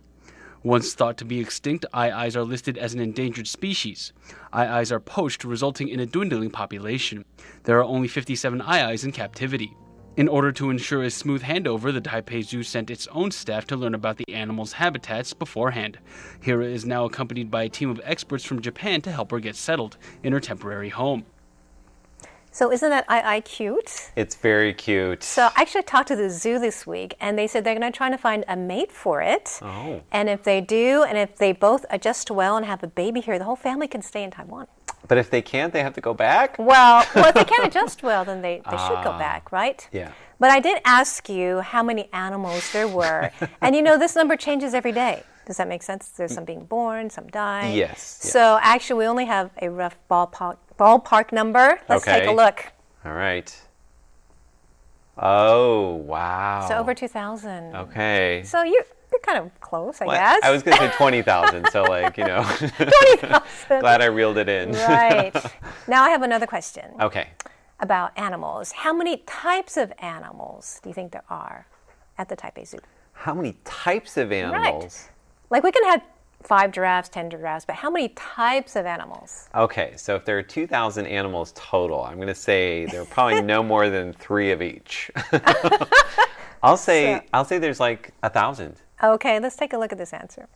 [0.64, 4.12] Once thought to be extinct, aye-ayes are listed as an endangered species.
[4.52, 7.24] Aye-ayes are poached, resulting in a dwindling population.
[7.62, 9.72] There are only 57 aye-ayes in captivity.
[10.16, 13.76] In order to ensure a smooth handover, the Taipei Zoo sent its own staff to
[13.76, 16.00] learn about the animals' habitats beforehand.
[16.40, 19.54] Hira is now accompanied by a team of experts from Japan to help her get
[19.54, 21.24] settled in her temporary home.
[22.58, 24.10] So, isn't that aye-aye cute?
[24.16, 25.22] It's very cute.
[25.22, 27.96] So, I actually talked to the zoo this week, and they said they're going to
[27.96, 29.60] try to find a mate for it.
[29.62, 30.02] Oh.
[30.10, 33.38] And if they do, and if they both adjust well and have a baby here,
[33.38, 34.66] the whole family can stay in Taiwan.
[35.06, 36.58] But if they can't, they have to go back?
[36.58, 39.18] Well, well, if they can't adjust well, then they, they should go Ah.
[39.20, 39.88] back, right?
[39.92, 40.10] Yeah.
[40.40, 43.30] But I did ask you how many animals there were.
[43.60, 45.22] and you know, this number changes every day.
[45.46, 46.08] Does that make sense?
[46.08, 47.68] There's some being born, some die.
[47.68, 48.02] Yes, yes.
[48.32, 51.80] So actually, we only have a rough ballpark, ballpark number.
[51.88, 52.72] Let's take a look.
[53.04, 53.54] All right.
[55.16, 56.66] Oh, wow.
[56.68, 57.74] So over 2,000.
[57.74, 58.42] Okay.
[58.44, 60.40] So you're, you're kind of close, I Well, guess.
[60.44, 62.44] I was going to say 20,000, so like, you know.
[62.44, 63.80] 20,000.
[63.80, 64.72] Glad I reeled it in.
[64.72, 65.32] right.
[65.88, 67.28] Now I have another question okay.
[67.80, 68.72] about animals.
[68.72, 71.66] How many types of animals do you think there are
[72.18, 72.78] at the Taipei Zoo?
[73.12, 74.84] How many types of animals?
[74.84, 75.10] Right.
[75.50, 76.02] Like we can have
[76.42, 79.48] five giraffes, ten giraffes, but how many types of animals?
[79.54, 83.42] Okay, so if there are 2,000 animals total, I'm going to say there are probably
[83.42, 85.10] no more than three of each.
[86.62, 88.76] I'll say I'll say there's like a thousand.
[89.02, 90.48] Okay, let's take a look at this answer.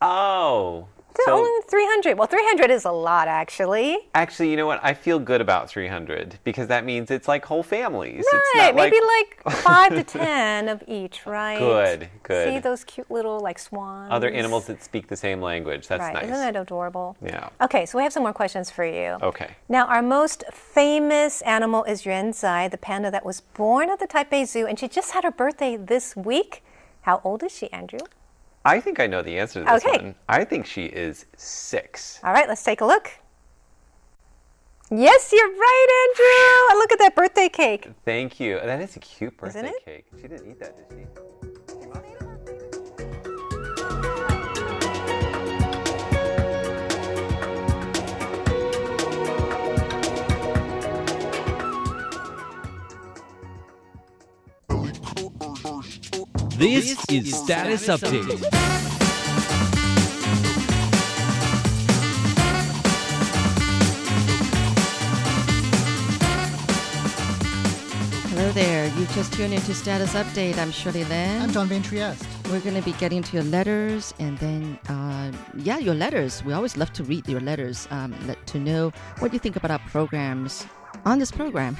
[0.00, 0.88] Oh,
[1.24, 2.16] So only 300.
[2.18, 3.98] Well, 300 is a lot, actually.
[4.14, 4.80] actually, you know what?
[4.82, 8.24] I feel good about 300 because that means it's like whole families.
[8.26, 11.58] it's Right, not maybe like, like five to ten of each, right?
[11.58, 12.48] Good, good.
[12.54, 14.08] See those cute little like swans?
[14.12, 15.88] other animals that speak the same language.
[15.88, 16.14] That's right.
[16.14, 16.24] nice.
[16.24, 17.16] Isn't that adorable?
[17.24, 17.48] Yeah.
[17.60, 19.16] Okay, so we have some more questions for you.
[19.22, 19.50] Okay.
[19.68, 24.06] Now, our most famous animal is Yuan Zai, the panda that was born at the
[24.06, 26.62] Taipei Zoo, and she just had her birthday this week.
[27.02, 28.00] How old is she, Andrew?
[28.64, 30.04] I think I know the answer to this Okay.
[30.04, 30.14] one.
[30.28, 32.20] I think she is six.
[32.22, 33.10] All right, let's take a look.
[34.90, 36.78] Yes, you're right, Andrew.
[36.78, 37.88] Look at that birthday cake.
[38.04, 38.58] Thank you.
[38.60, 40.06] That is a cute birthday cake.
[40.16, 41.06] She didn't eat that, did she?
[56.58, 58.26] This is Status Update.
[68.26, 68.88] Hello there.
[68.96, 70.58] You've just tuned into Status Update.
[70.58, 71.42] I'm Shirley Lin.
[71.42, 72.26] I'm John Van Trieste.
[72.50, 76.42] We're going to be getting to your letters and then, uh, yeah, your letters.
[76.42, 78.90] We always love to read your letters um, let, to know
[79.20, 80.66] what you think about our programs
[81.04, 81.76] on this program.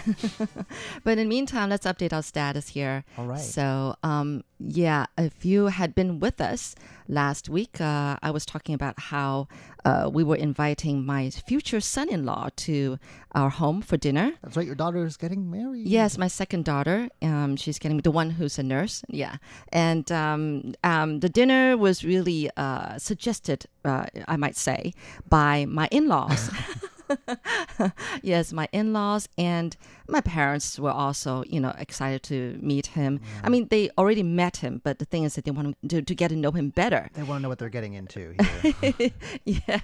[1.04, 3.04] but in the meantime, let's update our status here.
[3.16, 3.40] All right.
[3.40, 6.74] So, um, yeah, if you had been with us
[7.06, 9.48] last week, uh, I was talking about how
[9.84, 12.98] uh, we were inviting my future son in law to
[13.32, 14.32] our home for dinner.
[14.42, 14.66] That's right.
[14.66, 15.86] Your daughter is getting married.
[15.86, 17.08] Yes, my second daughter.
[17.22, 19.04] Um, she's getting the one who's a nurse.
[19.08, 19.36] Yeah,
[19.72, 24.92] and um, um, the dinner was really uh, suggested, uh, I might say,
[25.28, 26.50] by my in-laws.
[28.22, 29.76] yes, my in-laws and
[30.08, 33.20] my parents were also, you know, excited to meet him.
[33.42, 36.14] I mean, they already met him, but the thing is that they want to, to
[36.14, 37.10] get to know him better.
[37.14, 38.34] They want to know what they're getting into
[38.80, 39.10] here.
[39.44, 39.80] yeah.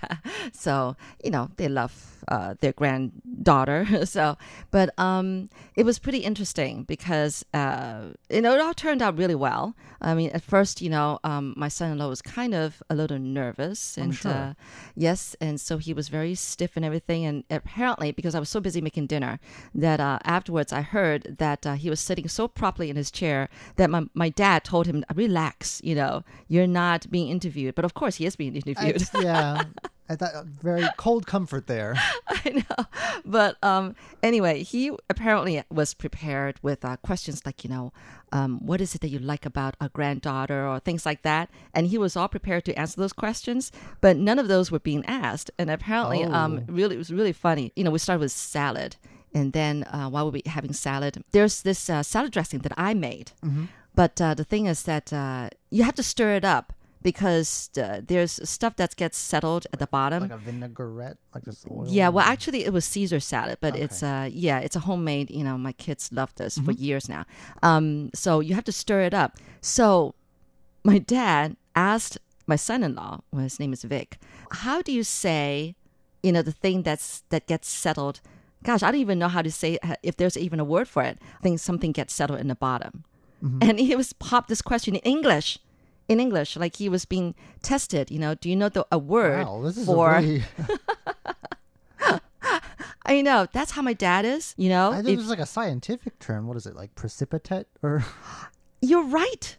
[0.52, 3.86] So, you know, they love uh, their granddaughter.
[4.06, 4.36] so,
[4.70, 9.34] but um, it was pretty interesting because, uh, you know, it all turned out really
[9.34, 9.74] well.
[10.00, 13.96] I mean, at first, you know, um, my son-in-law was kind of a little nervous.
[13.96, 14.32] And, sure.
[14.32, 14.54] uh,
[14.94, 15.36] yes.
[15.40, 17.24] And so he was very stiff and everything.
[17.24, 19.38] And apparently, because I was so busy making dinner,
[19.74, 23.48] that uh, afterwards I heard that uh, he was sitting so properly in his chair
[23.76, 27.74] that my, my dad told him, relax, you know, you're not being interviewed.
[27.74, 28.96] But of course, he is being interviewed.
[28.96, 29.64] It's- yeah.
[30.06, 31.94] I thought very cold comfort there.
[32.28, 32.84] I know.
[33.24, 37.90] But um, anyway, he apparently was prepared with uh, questions like, you know,
[38.30, 41.48] um, what is it that you like about a granddaughter or things like that.
[41.72, 43.72] And he was all prepared to answer those questions,
[44.02, 45.50] but none of those were being asked.
[45.58, 46.72] And apparently, um, Oh.
[46.72, 47.72] really, it was really funny.
[47.74, 48.96] You know, we started with salad.
[49.34, 52.94] And then uh, while we were having salad, there's this uh, salad dressing that I
[52.94, 53.32] made.
[53.42, 53.68] Mhm.
[53.96, 58.00] But uh, the thing is that uh, you have to stir it up because uh,
[58.06, 60.22] there's stuff that gets settled at the bottom.
[60.22, 61.84] Like a vinaigrette, like just oil.
[61.86, 65.30] Yeah, well, actually, it was Caesar salad, but it's uh, yeah, it's a homemade.
[65.30, 66.80] You know, my kids love this for Mhm.
[66.80, 67.24] years now.
[67.62, 69.36] Um, so you have to stir it up.
[69.60, 70.14] So
[70.82, 74.18] my dad asked my son-in-law, well, his name is Vic,
[74.50, 75.74] how do you say,
[76.22, 78.20] you know, the thing that's that gets settled?
[78.64, 81.18] Gosh, I don't even know how to say if there's even a word for it.
[81.38, 83.04] I think something gets settled in the bottom,
[83.42, 83.58] Mhm.
[83.62, 85.58] and he was popped this question in English.
[86.08, 88.34] In English, like he was being tested, you know.
[88.34, 90.16] Do you know the a word Wow, this is for?
[90.16, 90.44] a really.
[93.06, 93.46] I know.
[93.52, 94.54] That's how my dad is.
[94.56, 96.46] You know, I think there's like a scientific term.
[96.46, 96.74] What is it?
[96.74, 98.04] Like precipitate or?
[98.82, 99.56] you're right.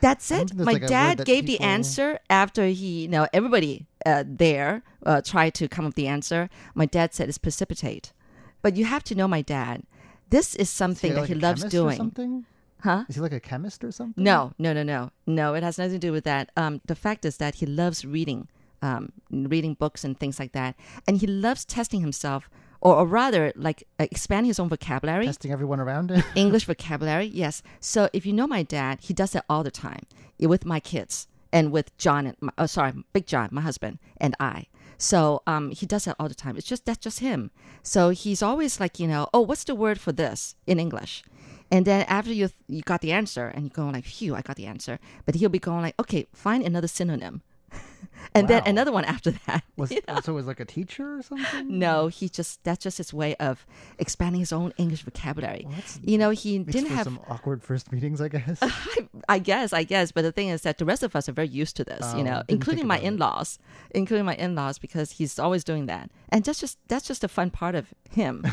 [0.00, 0.54] That's it.
[0.54, 5.52] My like dad gave the answer after he, you know, everybody uh, there uh, tried
[5.54, 6.48] to come up with the answer.
[6.74, 8.14] My dad said it's precipitate,
[8.62, 9.82] but you have to know my dad.
[10.30, 11.96] This is something that like he loves doing.
[11.96, 12.44] something?
[12.82, 13.04] Huh?
[13.08, 14.22] Is he like a chemist or something?
[14.22, 15.54] No, no, no, no, no.
[15.54, 16.50] It has nothing to do with that.
[16.56, 18.48] Um, the fact is that he loves reading,
[18.80, 22.48] um, reading books and things like that, and he loves testing himself,
[22.80, 25.26] or, or rather, like uh, expand his own vocabulary.
[25.26, 26.22] Testing everyone around him.
[26.34, 27.62] English vocabulary, yes.
[27.80, 30.06] So if you know my dad, he does that all the time
[30.38, 34.34] with my kids and with John and my, oh, sorry, Big John, my husband, and
[34.40, 34.66] I.
[35.00, 36.58] So um, he does that all the time.
[36.58, 37.50] It's just that's just him.
[37.82, 41.24] So he's always like, you know, oh, what's the word for this in English?
[41.70, 44.56] And then after you you got the answer, and you go like, phew, I got
[44.56, 44.98] the answer.
[45.24, 47.40] But he'll be going like, okay, find another synonym,
[48.34, 49.64] and then another one after that.
[49.76, 50.20] Was know?
[50.22, 51.78] so was like a teacher or something?
[51.78, 53.66] No, he just that's just his way of
[53.98, 55.66] expanding his own English vocabulary.
[56.02, 58.60] you know, he didn't have some awkward first meetings, I guess.
[59.28, 60.12] I guess, I guess.
[60.12, 62.20] But the thing is that the rest of us are very used to this, you
[62.20, 63.58] Oh, know, including my in-laws,
[63.92, 67.50] including my in-laws, because he's always doing that, and that's just that's just a fun
[67.50, 68.44] part of him.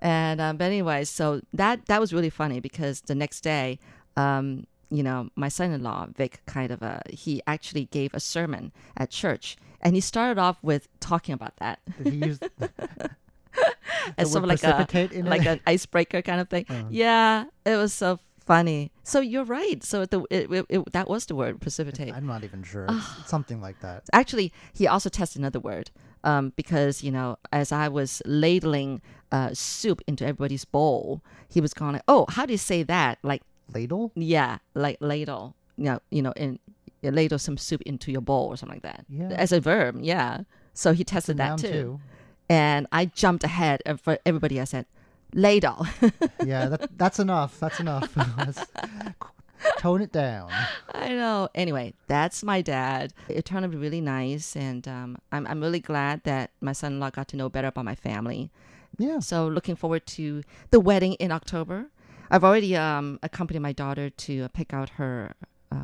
[0.00, 3.78] and um, but anyway, so that that was really funny because the next day,
[4.16, 9.10] um, you know, my son-in-law Vic kind of uh, he actually gave a sermon at
[9.10, 11.80] church, and he started off with talking about that.
[12.02, 12.38] Did he use
[14.18, 16.66] as sort of like a in like an icebreaker kind of thing.
[16.70, 16.86] Oh.
[16.90, 18.90] Yeah, it was so funny.
[19.04, 19.82] So you're right.
[19.84, 22.14] So the it, it, it- that was the word precipitate.
[22.14, 22.86] I'm not even sure.
[22.88, 24.04] It's something like that.
[24.12, 25.90] Actually, he also tested another word
[26.24, 29.00] um, because you know, as I was ladling
[29.30, 33.18] uh, soup into everybody's bowl, he was going, like, "Oh, how do you say that?"
[33.22, 33.42] Like
[33.74, 34.12] ladle.
[34.14, 35.54] Yeah, like ladle.
[35.76, 36.58] You know, you know, in
[37.02, 39.04] you ladle some soup into your bowl or something like that.
[39.08, 39.28] Yeah.
[39.30, 39.98] as a verb.
[40.00, 40.42] Yeah.
[40.74, 42.00] So he tested that too.
[42.48, 44.86] and I jumped ahead, and for everybody, I said,
[45.34, 45.86] "Ladle."
[46.44, 47.58] yeah, that, that's enough.
[47.60, 48.14] That's enough.
[49.78, 50.50] Tone it down.
[50.92, 51.48] I know.
[51.54, 53.12] Anyway, that's my dad.
[53.28, 57.28] It turned out really nice, and um, I'm I'm really glad that my son-in-law got
[57.28, 58.50] to know better about my family.
[58.98, 59.20] Yeah.
[59.20, 61.86] So looking forward to the wedding in October.
[62.32, 65.34] I've already um, accompanied my daughter to uh, pick out her
[65.70, 65.76] uh,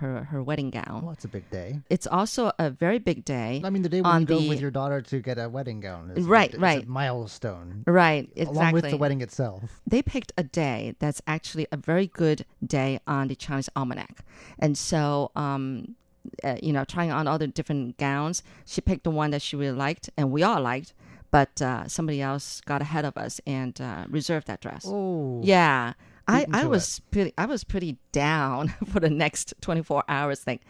[0.00, 1.00] her her wedding gown.
[1.02, 1.80] Well, it's a big day.
[1.88, 3.62] It's also a very big day.
[3.64, 5.80] I mean, the day when you go the- with your daughter to get a wedding
[5.80, 6.10] gown.
[6.14, 6.86] Is Right, right.
[6.86, 7.84] milestone.
[7.86, 8.56] Right, exactly.
[8.56, 9.80] Along with the wedding itself.
[9.86, 14.24] they picked a day that's actually a very good day on the Chinese almanac.
[14.58, 15.96] And so, um,
[16.44, 19.56] uh, you know, trying on all the different gowns, she picked the one that she
[19.56, 20.92] really liked, and we all liked.
[21.30, 24.84] But uh, somebody else got ahead of us and uh, reserved that dress.
[24.86, 25.40] Oh.
[25.44, 25.94] yeah.
[26.26, 30.46] I, I was pretty I was pretty down for the next 24 hours.
[30.46, 30.62] Like,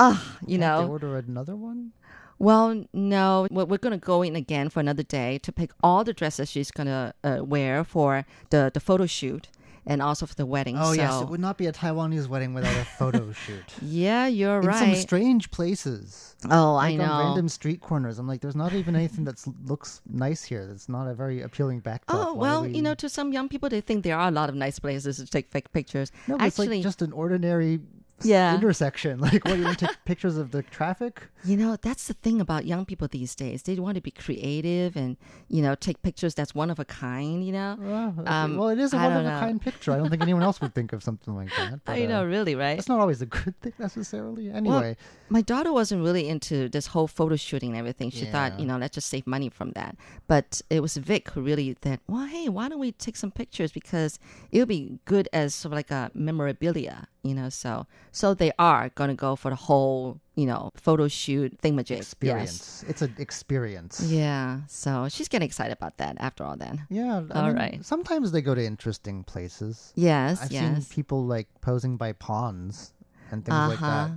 [0.00, 1.92] ah, you Can't know, order another one?
[2.38, 6.50] well, no, we're, to go in again for another day to pick all the dresses
[6.50, 9.48] she's going to uh, wear for the, the photo shoot
[9.86, 10.76] and also for the wedding.
[10.78, 11.20] Oh, yes.
[11.22, 13.64] It would not be a Taiwanese wedding without a photo shoot.
[13.80, 14.78] Yeah, you're In right.
[14.78, 16.36] some strange places.
[16.50, 17.04] Oh, I like know.
[17.04, 18.18] On random street corners.
[18.18, 20.66] I'm like, there's not even anything that looks nice here.
[20.66, 22.26] That's not a very appealing backdrop.
[22.28, 24.32] Oh Why well, are you know, to some young people, they think there are a
[24.32, 26.12] lot of nice places to take fake pictures.
[26.28, 27.80] No, Actually, it's like just an ordinary
[28.24, 28.54] Yeah.
[28.54, 29.20] intersection.
[29.32, 31.22] Like, what, you want to take pictures of the traffic?
[31.44, 33.62] you know, that's the thing about young people these days.
[33.62, 35.16] They want to be creative and
[35.48, 37.44] you know take pictures that's one of a kind.
[37.44, 38.14] You know, Well.
[38.26, 39.92] Um, well, it is a one of don't a kind picture.
[39.92, 41.80] I don't think anyone else would think of something like that.
[41.84, 42.78] But, I know, uh, really, right?
[42.78, 44.48] It's not always a good thing necessarily.
[44.48, 44.96] Well, Anyway,
[45.28, 48.10] my daughter wasn't really into this whole photo shooting and everything.
[48.10, 49.96] She thought, you know, let's just save money from that.
[50.28, 53.72] But it was Vic who really said, well, hey, why don't we take some pictures
[53.72, 54.18] because
[54.50, 57.48] it would be good as sort of like a memorabilia, you know?
[57.48, 61.96] So, so they are going to go for the whole, you know, photo shoot thingamajig.
[61.98, 62.84] experience.
[62.88, 64.00] It's an experience.
[64.02, 64.60] Yeah.
[64.68, 66.86] So she's getting excited about that after all then.
[66.90, 67.22] Yeah.
[67.30, 67.84] I All mean, right.
[67.84, 69.92] Sometimes they go to interesting places.
[69.94, 70.86] Yes, I've yes.
[70.86, 72.92] seen people like posing by ponds
[73.30, 73.86] and things like that.
[74.10, 74.14] Uh-huh.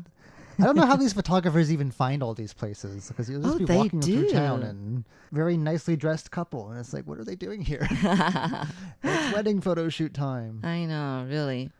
[0.58, 3.58] I don't know how these photographers even find all these places because you'll just Oh,
[3.60, 4.68] be walking through town do.
[4.68, 5.03] and
[5.34, 7.86] very nicely dressed couple, and it's like, what are they doing here?
[9.03, 10.62] it's wedding photo shoot time.
[10.64, 11.72] I know, really.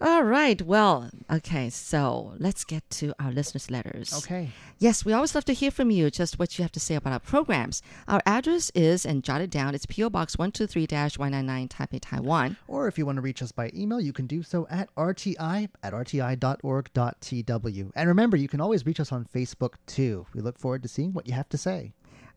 [0.00, 0.60] All right.
[0.60, 1.70] Well, okay.
[1.70, 4.12] So let's get to our listeners' letters.
[4.12, 4.50] Okay.
[4.78, 7.12] Yes, we always love to hear from you, just what you have to say about
[7.12, 7.80] our programs.
[8.08, 10.10] Our address is, and jot it down, it's P.O.
[10.10, 10.82] Box 123
[11.16, 12.56] 199 Taipei, Taiwan.
[12.66, 15.68] Or if you want to reach us by email, you can do so at rti
[15.82, 17.90] at rti.org.tw.
[17.94, 20.26] And remember, you can always reach us on Facebook too.
[20.34, 21.92] We look forward to seeing what you have to say.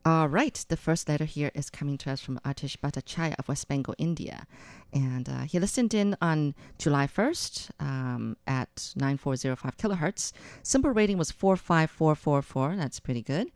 [0.08, 0.64] All right.
[0.70, 4.48] The first letter here is coming to us from Atish Bhattacharya of West Bengal, India.
[4.94, 10.32] And uh, he listened in on July 1st um, at 9405 kilohertz.
[10.64, 12.78] SINPO rating was 45444.
[12.78, 13.52] That's pretty good.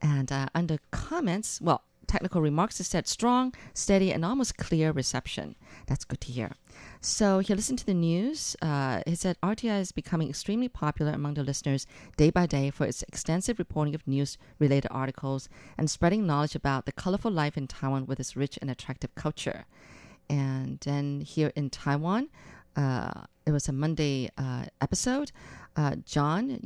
[0.00, 5.56] And uh, under comments, well, technical remarks, it said strong, steady, and almost clear reception.
[5.86, 6.50] That's good to hear.
[7.00, 8.54] So he listened to the news.
[8.60, 11.86] Uh, he said RTI is becoming extremely popular among the listeners
[12.16, 15.48] day by day for its extensive reporting of news related articles
[15.78, 19.64] and spreading knowledge about the colorful life in Taiwan with its rich and attractive culture.
[20.28, 22.28] And then here in Taiwan,
[22.76, 25.32] uh, it was a Monday uh, episode.
[25.76, 26.58] Uh, John, uh,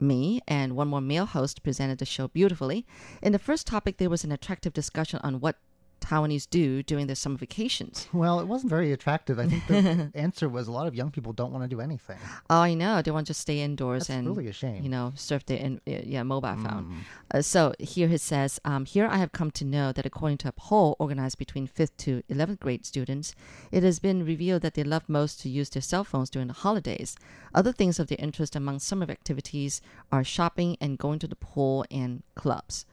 [0.00, 2.86] me, and one more male host presented the show beautifully.
[3.22, 5.56] In the first topic, there was an attractive discussion on what
[6.00, 8.08] Taiwanese do during their summer vacations.
[8.12, 9.38] Well, it wasn't very attractive.
[9.38, 12.18] I think the answer was a lot of young people don't want to do anything.
[12.48, 13.02] Oh, I know.
[13.02, 14.82] They want to stay indoors That's and really a shame.
[14.82, 16.84] You know, surf their in, yeah mobile phone.
[17.32, 17.38] Mm.
[17.38, 20.48] Uh, so here it says, um, here I have come to know that according to
[20.48, 23.34] a poll organized between fifth to eleventh grade students,
[23.70, 26.54] it has been revealed that they love most to use their cell phones during the
[26.54, 27.16] holidays.
[27.54, 29.82] Other things of their interest among summer activities
[30.12, 32.86] are shopping and going to the pool and clubs.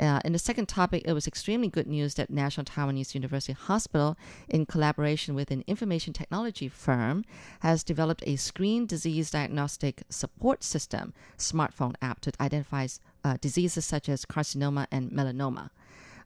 [0.00, 4.16] Uh, in the second topic, it was extremely good news that National Taiwanese University Hospital,
[4.48, 7.22] in collaboration with an information technology firm,
[7.60, 12.86] has developed a screen disease diagnostic support system smartphone app to identify
[13.24, 15.68] uh, diseases such as carcinoma and melanoma.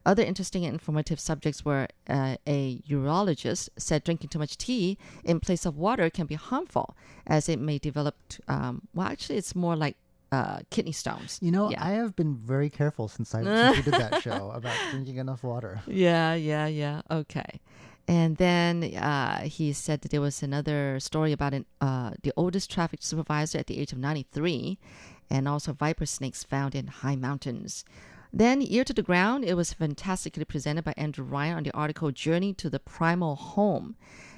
[0.05, 5.39] Other interesting and informative subjects were uh, a urologist said drinking too much tea in
[5.39, 6.95] place of water can be harmful
[7.27, 8.15] as it may develop,
[8.47, 9.97] um, well, actually, it's more like
[10.35, 11.31] uh, kidney stones.
[11.45, 11.83] You know, Yeah.
[11.89, 13.41] I have been very careful since I
[13.73, 15.73] since did that show about drinking enough water.
[15.87, 17.01] Yeah, yeah, yeah.
[17.21, 17.51] Okay.
[18.07, 22.69] And then uh, he said that there was another story about an, uh, the oldest
[22.75, 24.77] traffic supervisor at the age of 93,
[25.29, 27.83] and also viper snakes found in high mountains.
[28.31, 32.11] Then, Ear to the Ground, it was fantastically presented by Andrew Ryan on the article
[32.11, 33.95] Journey to the Primal Home.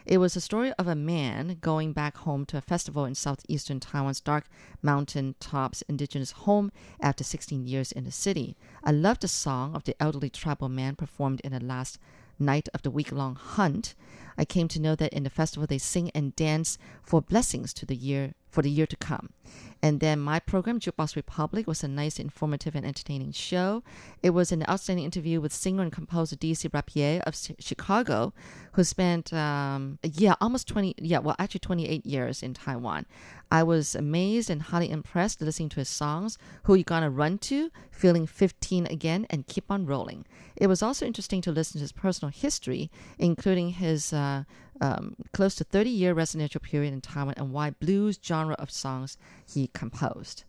[0.07, 3.81] It was a story of a man going back home to a festival in southeastern
[3.81, 4.45] Taiwan's dark
[4.81, 8.55] mountain tops indigenous home after 16 years in the city.
[8.85, 11.99] I loved the song of the elderly tribal man performed in the last
[12.39, 13.95] night of the week long hunt.
[14.37, 17.85] I came to know that in the festival they sing and dance for blessings to
[17.85, 19.33] the year for the year to come.
[19.81, 23.83] And then my program, Jukebox Republic, was a nice, informative, and entertaining show.
[24.23, 26.69] It was an outstanding interview with singer and composer D.C.
[26.73, 28.33] Rapier of Chicago,
[28.73, 33.05] who spent, um, yeah, almost 20, yeah, well, actually 28 years in Taiwan.
[33.51, 37.71] I was amazed and highly impressed listening to his songs, Who You Gonna Run To,
[37.91, 40.25] Feeling 15 Again, and Keep On Rolling.
[40.55, 44.43] It was also interesting to listen to his personal history, including his uh,
[44.81, 49.17] um, close to 30 year residential period in Taiwan and why blues genre of songs
[49.47, 50.43] he composed.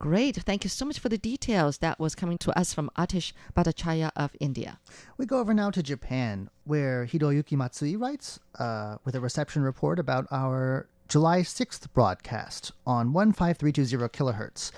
[0.00, 0.36] Great.
[0.36, 1.78] Thank you so much for the details.
[1.78, 4.78] That was coming to us from Atish Bhattacharya of India.
[5.18, 9.98] We go over now to Japan, where Hiroyuki Matsui writes uh, with a reception report
[9.98, 14.72] about our July 6th broadcast on 15320 kilohertz.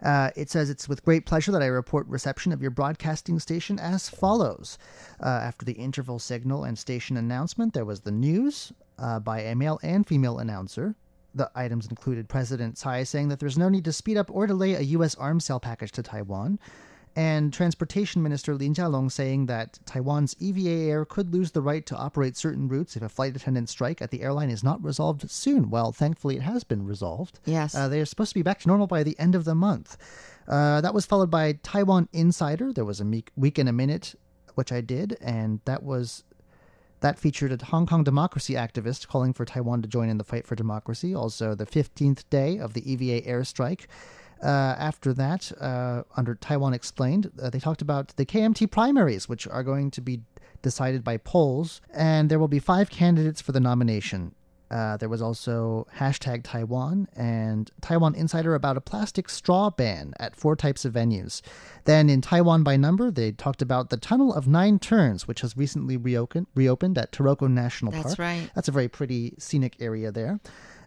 [0.00, 3.80] Uh, it says it's with great pleasure that I report reception of your broadcasting station
[3.80, 4.78] as follows.
[5.20, 9.56] Uh, after the interval signal and station announcement, there was the news uh, by a
[9.56, 10.94] male and female announcer.
[11.38, 14.74] The items included President Tsai saying that there's no need to speed up or delay
[14.74, 15.14] a U.S.
[15.14, 16.58] arms sale package to Taiwan,
[17.14, 21.96] and Transportation Minister Lin Jialong saying that Taiwan's EVA Air could lose the right to
[21.96, 25.70] operate certain routes if a flight attendant strike at the airline is not resolved soon.
[25.70, 27.38] Well, thankfully, it has been resolved.
[27.44, 27.72] Yes.
[27.72, 29.96] Uh, they're supposed to be back to normal by the end of the month.
[30.48, 32.72] Uh, that was followed by Taiwan Insider.
[32.72, 34.16] There was a meek- week in a minute,
[34.56, 36.24] which I did, and that was
[37.00, 40.46] that featured a Hong Kong democracy activist calling for Taiwan to join in the fight
[40.46, 41.14] for democracy.
[41.14, 43.86] Also, the 15th day of the EVA airstrike.
[44.42, 44.46] Uh,
[44.78, 49.64] after that, uh, under Taiwan Explained, uh, they talked about the KMT primaries, which are
[49.64, 50.20] going to be
[50.62, 54.34] decided by polls, and there will be five candidates for the nomination.
[54.70, 60.36] Uh, there was also hashtag Taiwan and Taiwan Insider about a plastic straw ban at
[60.36, 61.40] four types of venues.
[61.84, 65.56] Then in Taiwan by Number, they talked about the Tunnel of Nine Turns, which has
[65.56, 68.10] recently reopened, reopened at Taroko National That's Park.
[68.10, 68.50] That's right.
[68.54, 70.40] That's a very pretty scenic area there.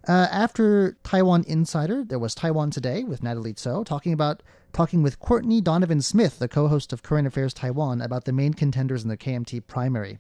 [0.08, 4.42] Uh, after Taiwan Insider, there was Taiwan Today with Natalie Tso talking about
[4.74, 9.04] talking with Courtney Donovan Smith, the co-host of Current Affairs Taiwan, about the main contenders
[9.04, 10.20] in the KMT primary.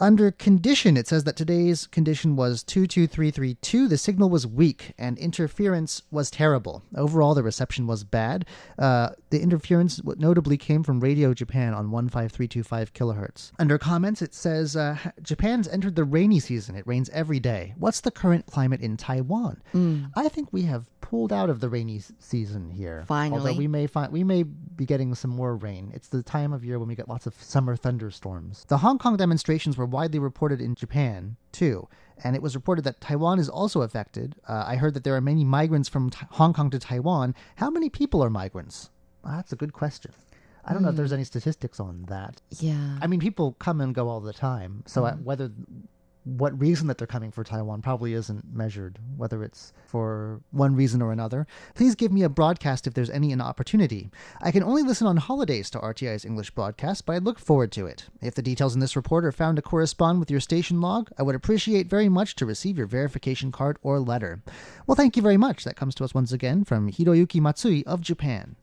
[0.00, 3.88] Under condition, it says that today's condition was 22332.
[3.88, 6.84] The signal was weak and interference was terrible.
[6.94, 8.46] Overall, the reception was bad.
[8.78, 13.50] Uh, the interference notably came from Radio Japan on 15325 kilohertz.
[13.58, 16.76] Under comments, it says uh, Japan's entered the rainy season.
[16.76, 17.74] It rains every day.
[17.76, 19.62] What's the current climate in Taiwan?
[20.14, 23.04] I think we have pulled out of the rainy season here.
[23.06, 23.40] Finally.
[23.40, 25.90] Although we may find we may be getting some more rain.
[25.94, 28.64] It's the time of year when we get lots of summer thunderstorms.
[28.68, 31.88] The Hong Kong demonstrations were widely reported in Japan too,
[32.24, 34.36] and it was reported that Taiwan is also affected.
[34.46, 37.34] Uh, I heard that there are many migrants from T- Hong Kong to Taiwan.
[37.56, 38.90] How many people are migrants?
[39.24, 40.12] Ah, that's a good question.
[40.64, 42.42] I don't know if there's any statistics on that.
[42.58, 42.98] Yeah.
[43.00, 44.82] I mean, people come and go all the time.
[44.86, 45.50] So uh, whether
[46.24, 51.00] what reason that they're coming for Taiwan probably isn't measured, whether it's for one reason
[51.00, 51.46] or another.
[51.74, 54.10] Please give me a broadcast if there's any an opportunity.
[54.40, 57.86] I can only listen on holidays to RTI's English broadcast, but I look forward to
[57.86, 58.06] it.
[58.20, 61.22] If the details in this report are found to correspond with your station log, I
[61.22, 64.42] would appreciate very much to receive your verification card or letter.
[64.86, 65.64] Well, thank you very much.
[65.64, 68.56] That comes to us once again from Hiroyuki Matsui of Japan.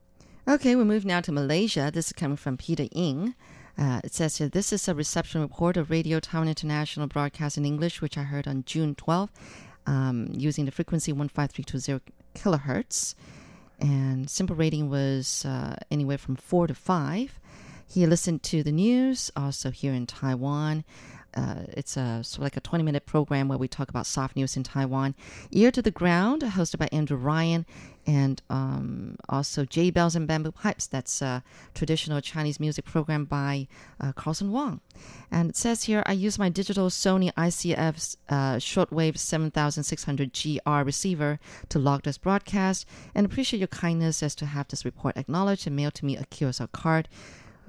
[0.47, 1.89] Okay, we move now to Malaysia.
[1.91, 3.34] This is coming from Peter Ying.
[3.78, 7.65] Uh, it says here, this is a reception report of Radio Taiwan International broadcast in
[7.65, 9.30] English, which I heard on June 12th
[9.86, 12.01] um, using the frequency 15320
[12.36, 13.15] kilohertz.
[13.80, 17.39] And SINPO rating was uh, anywhere from 4 to 5.
[17.88, 20.86] He listened to the news, also here in Taiwan.
[21.36, 24.36] Uh, it's a sort of like a 20 minute program where we talk about soft
[24.36, 25.15] news in Taiwan.
[25.51, 27.65] Ear to the Ground, hosted by Andrew Ryan,
[28.07, 30.88] and um, also Jade Bells and Bamboo Pipes.
[30.88, 33.67] That's a traditional Chinese music program by
[33.99, 34.81] uh, Carlson Wong.
[35.31, 41.39] And it says here, I use my digital Sony ICF uh, shortwave 7600 GR receiver
[41.69, 45.75] to log this broadcast and appreciate your kindness as to have this report acknowledged and
[45.75, 47.09] mailed to me a QSL card.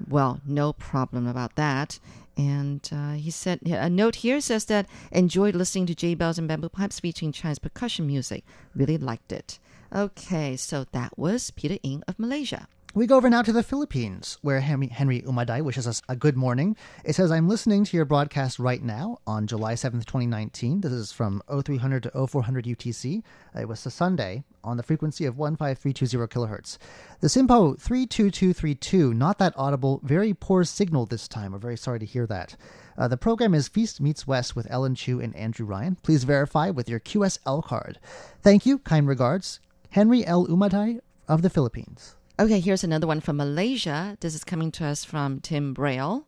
[0.07, 1.99] Well, no problem about that.
[2.37, 6.47] And uh, he said, a note here says that enjoyed listening to Jade Bells and
[6.47, 8.43] Bamboo Pipes featuring Chinese percussion music.
[8.75, 9.57] Really liked it.
[9.93, 12.67] Okay, so that was Peter Ng of Malaysia.
[12.97, 16.35] We go over now to the Philippines, where Henry, Henry Umaday wishes us a good
[16.35, 16.75] morning.
[17.05, 20.81] It says, I'm listening to your broadcast right now on July 7th, 2019.
[20.81, 23.21] This is from 0300 to 0400 UTC.
[23.55, 26.79] It was a Sunday on the frequency of 15320 kilohertz.
[27.19, 31.51] The SINPO 32232, not that audible, very poor signal this time.
[31.51, 32.55] We're very sorry to hear that.
[32.97, 35.97] Uh, the program is Feast Meets West with Ellen Chu and Andrew Ryan.
[36.01, 37.99] Please verify with your QSL card.
[38.41, 38.79] Thank you.
[38.79, 39.59] Kind regards.
[39.91, 40.47] Henry L.
[40.47, 42.16] Umaday of the Philippines.
[42.39, 44.15] Okay, here's another one from Malaysia.
[44.19, 46.27] This is coming to us from Tim Braille.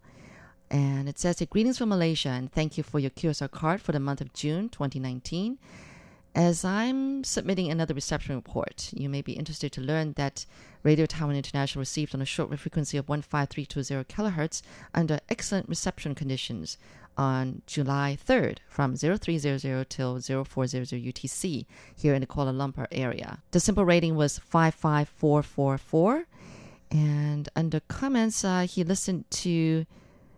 [0.72, 4.00] And it says, Greetings from Malaysia and thank you for your QSL card for the
[4.00, 5.60] month of June 2019.
[6.34, 10.48] As I'm submitting another reception report, you may be interested to learn that
[10.82, 14.64] Radio Taiwan International received on a shortwave frequency of 15320 kilohertz
[14.96, 16.80] under excellent reception conditions
[17.20, 23.44] on July 3rd from 0300 till 0400 UTC here in the Kuala Lumpur area.
[23.52, 26.24] The SINPO rating was 55444.
[26.92, 29.86] And under comments, uh, he listened to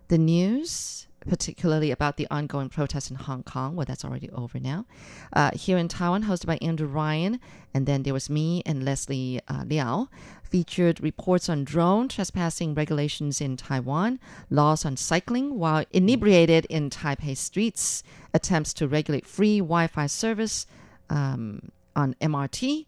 [0.08, 3.76] the news, particularly about the ongoing protests in Hong Kong.
[3.76, 4.86] Well, that's already over now.
[5.34, 7.40] Uh, here in Taiwan, hosted by Andrew Ryan.
[7.74, 10.10] And then there was me and Leslie uh, Liao.
[10.44, 14.20] Featured reports on drone trespassing regulations in Taiwan,
[14.50, 18.04] laws on cycling while inebriated in Taipei streets,
[18.34, 20.68] attempts to regulate free Wi Fi service
[21.10, 22.86] um, on MRT.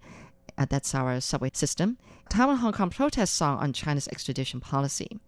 [0.58, 1.98] Uh, that's our subway system.
[2.30, 5.20] Taiwan Hong Kong protest song on China's extradition policy.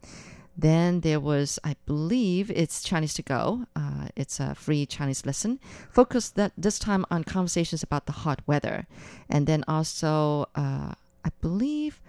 [0.57, 3.65] Then there was, I believe, it's Chinese to Go.
[3.75, 5.59] Uh, it's a free Chinese lesson,
[5.91, 8.87] focused that this time on conversations about the hot weather,
[9.29, 10.93] and then also, uh,
[11.25, 12.01] I believe,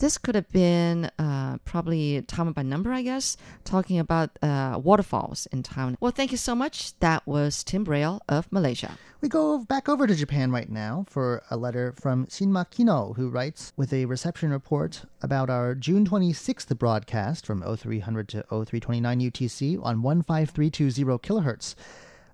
[0.00, 5.46] this could have been uh, probably Taiwan by number, I guess, talking about uh, waterfalls
[5.52, 5.96] in Taiwan.
[6.00, 6.98] Well, thank you so much.
[7.00, 8.98] That was Tim Braille of Malaysia.
[9.20, 13.28] We go back over to Japan right now for a letter from Shin Makino, who
[13.28, 19.84] writes with a reception report about our June 26th broadcast from 0300 to 0329 UTC
[19.84, 21.74] on 15320 kilohertz.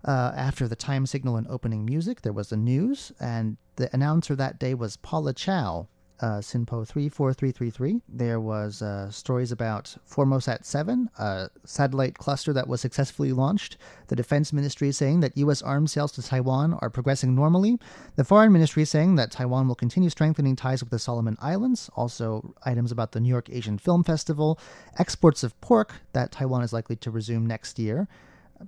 [0.05, 4.37] Uh, after the time signal and opening music, there was the news, and the announcer
[4.37, 5.89] that day was Paula Chow,
[6.21, 8.01] uh, SINPO 34333.
[8.09, 13.77] There was uh, stories about Formosat 7, a satellite cluster that was successfully launched.
[14.09, 15.63] The Defense Ministry saying that U.S.
[15.63, 17.79] arms sales to Taiwan are progressing normally.
[18.17, 21.91] The Foreign Ministry saying that Taiwan will continue strengthening ties with the Solomon Islands.
[21.97, 24.59] Also, items about the New York Asian Film Festival.
[24.99, 28.09] Exports of pork that Taiwan is likely to resume next year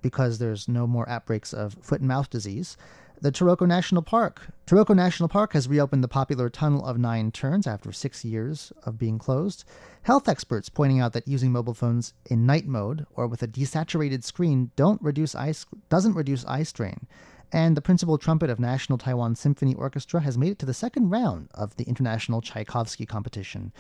[0.02, 2.76] because there's no more outbreaks of foot and mouth disease
[3.20, 4.46] the Taroko National Park.
[4.64, 8.96] Taroko National Park has reopened the popular Tunnel of Nine Turns after six years of
[8.96, 9.64] being closed.
[10.02, 14.22] Health experts pointing out that using mobile phones in night mode or with a desaturated
[14.22, 15.52] screen don't reduce eye,
[15.88, 17.08] doesn't reduce eye strain.
[17.50, 21.10] And the principal trumpet of National Taiwan Symphony Orchestra has made it to the second
[21.10, 23.72] round of the International Tchaikovsky competition.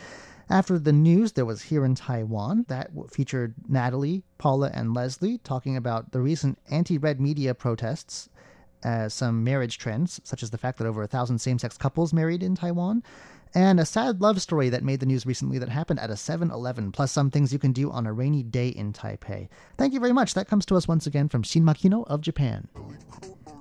[0.50, 5.76] After the news, there was Here in Taiwan that featured Natalie, Paula, and Leslie talking
[5.76, 8.30] about the recent anti red media protests
[8.84, 12.12] uh, some marriage trends, such as the fact that over a thousand same sex couples
[12.12, 13.02] married in Taiwan,
[13.54, 16.50] and a sad love story that made the news recently that happened at a 7
[16.50, 19.48] Eleven, plus some things you can do on a rainy day in Taipei.
[19.76, 20.34] Thank you very much.
[20.34, 22.68] That comes to us once again from Shin Makino of Japan.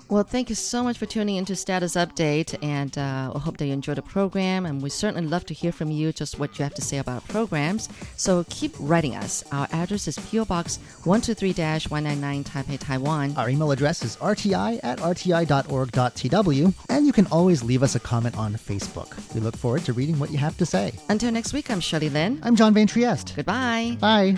[0.09, 3.65] Well, thank you so much for tuning into Status Update, and uh, I hope that
[3.65, 4.65] you enjoyed the program.
[4.65, 7.27] And we certainly love to hear from you, just what you have to say about
[7.27, 7.89] programs.
[8.15, 9.43] So keep writing us.
[9.51, 13.35] Our address is PO Box 123-199 Taipei, Taiwan.
[13.35, 18.37] Our email address is rti at rti.org.tw, and you can always leave us a comment
[18.37, 19.13] on Facebook.
[19.33, 20.93] We look forward to reading what you have to say.
[21.09, 22.39] Until next week, I'm Shirley Lin.
[22.43, 23.35] I'm John Van Trieste.
[23.35, 23.97] Goodbye.
[23.99, 24.37] Bye.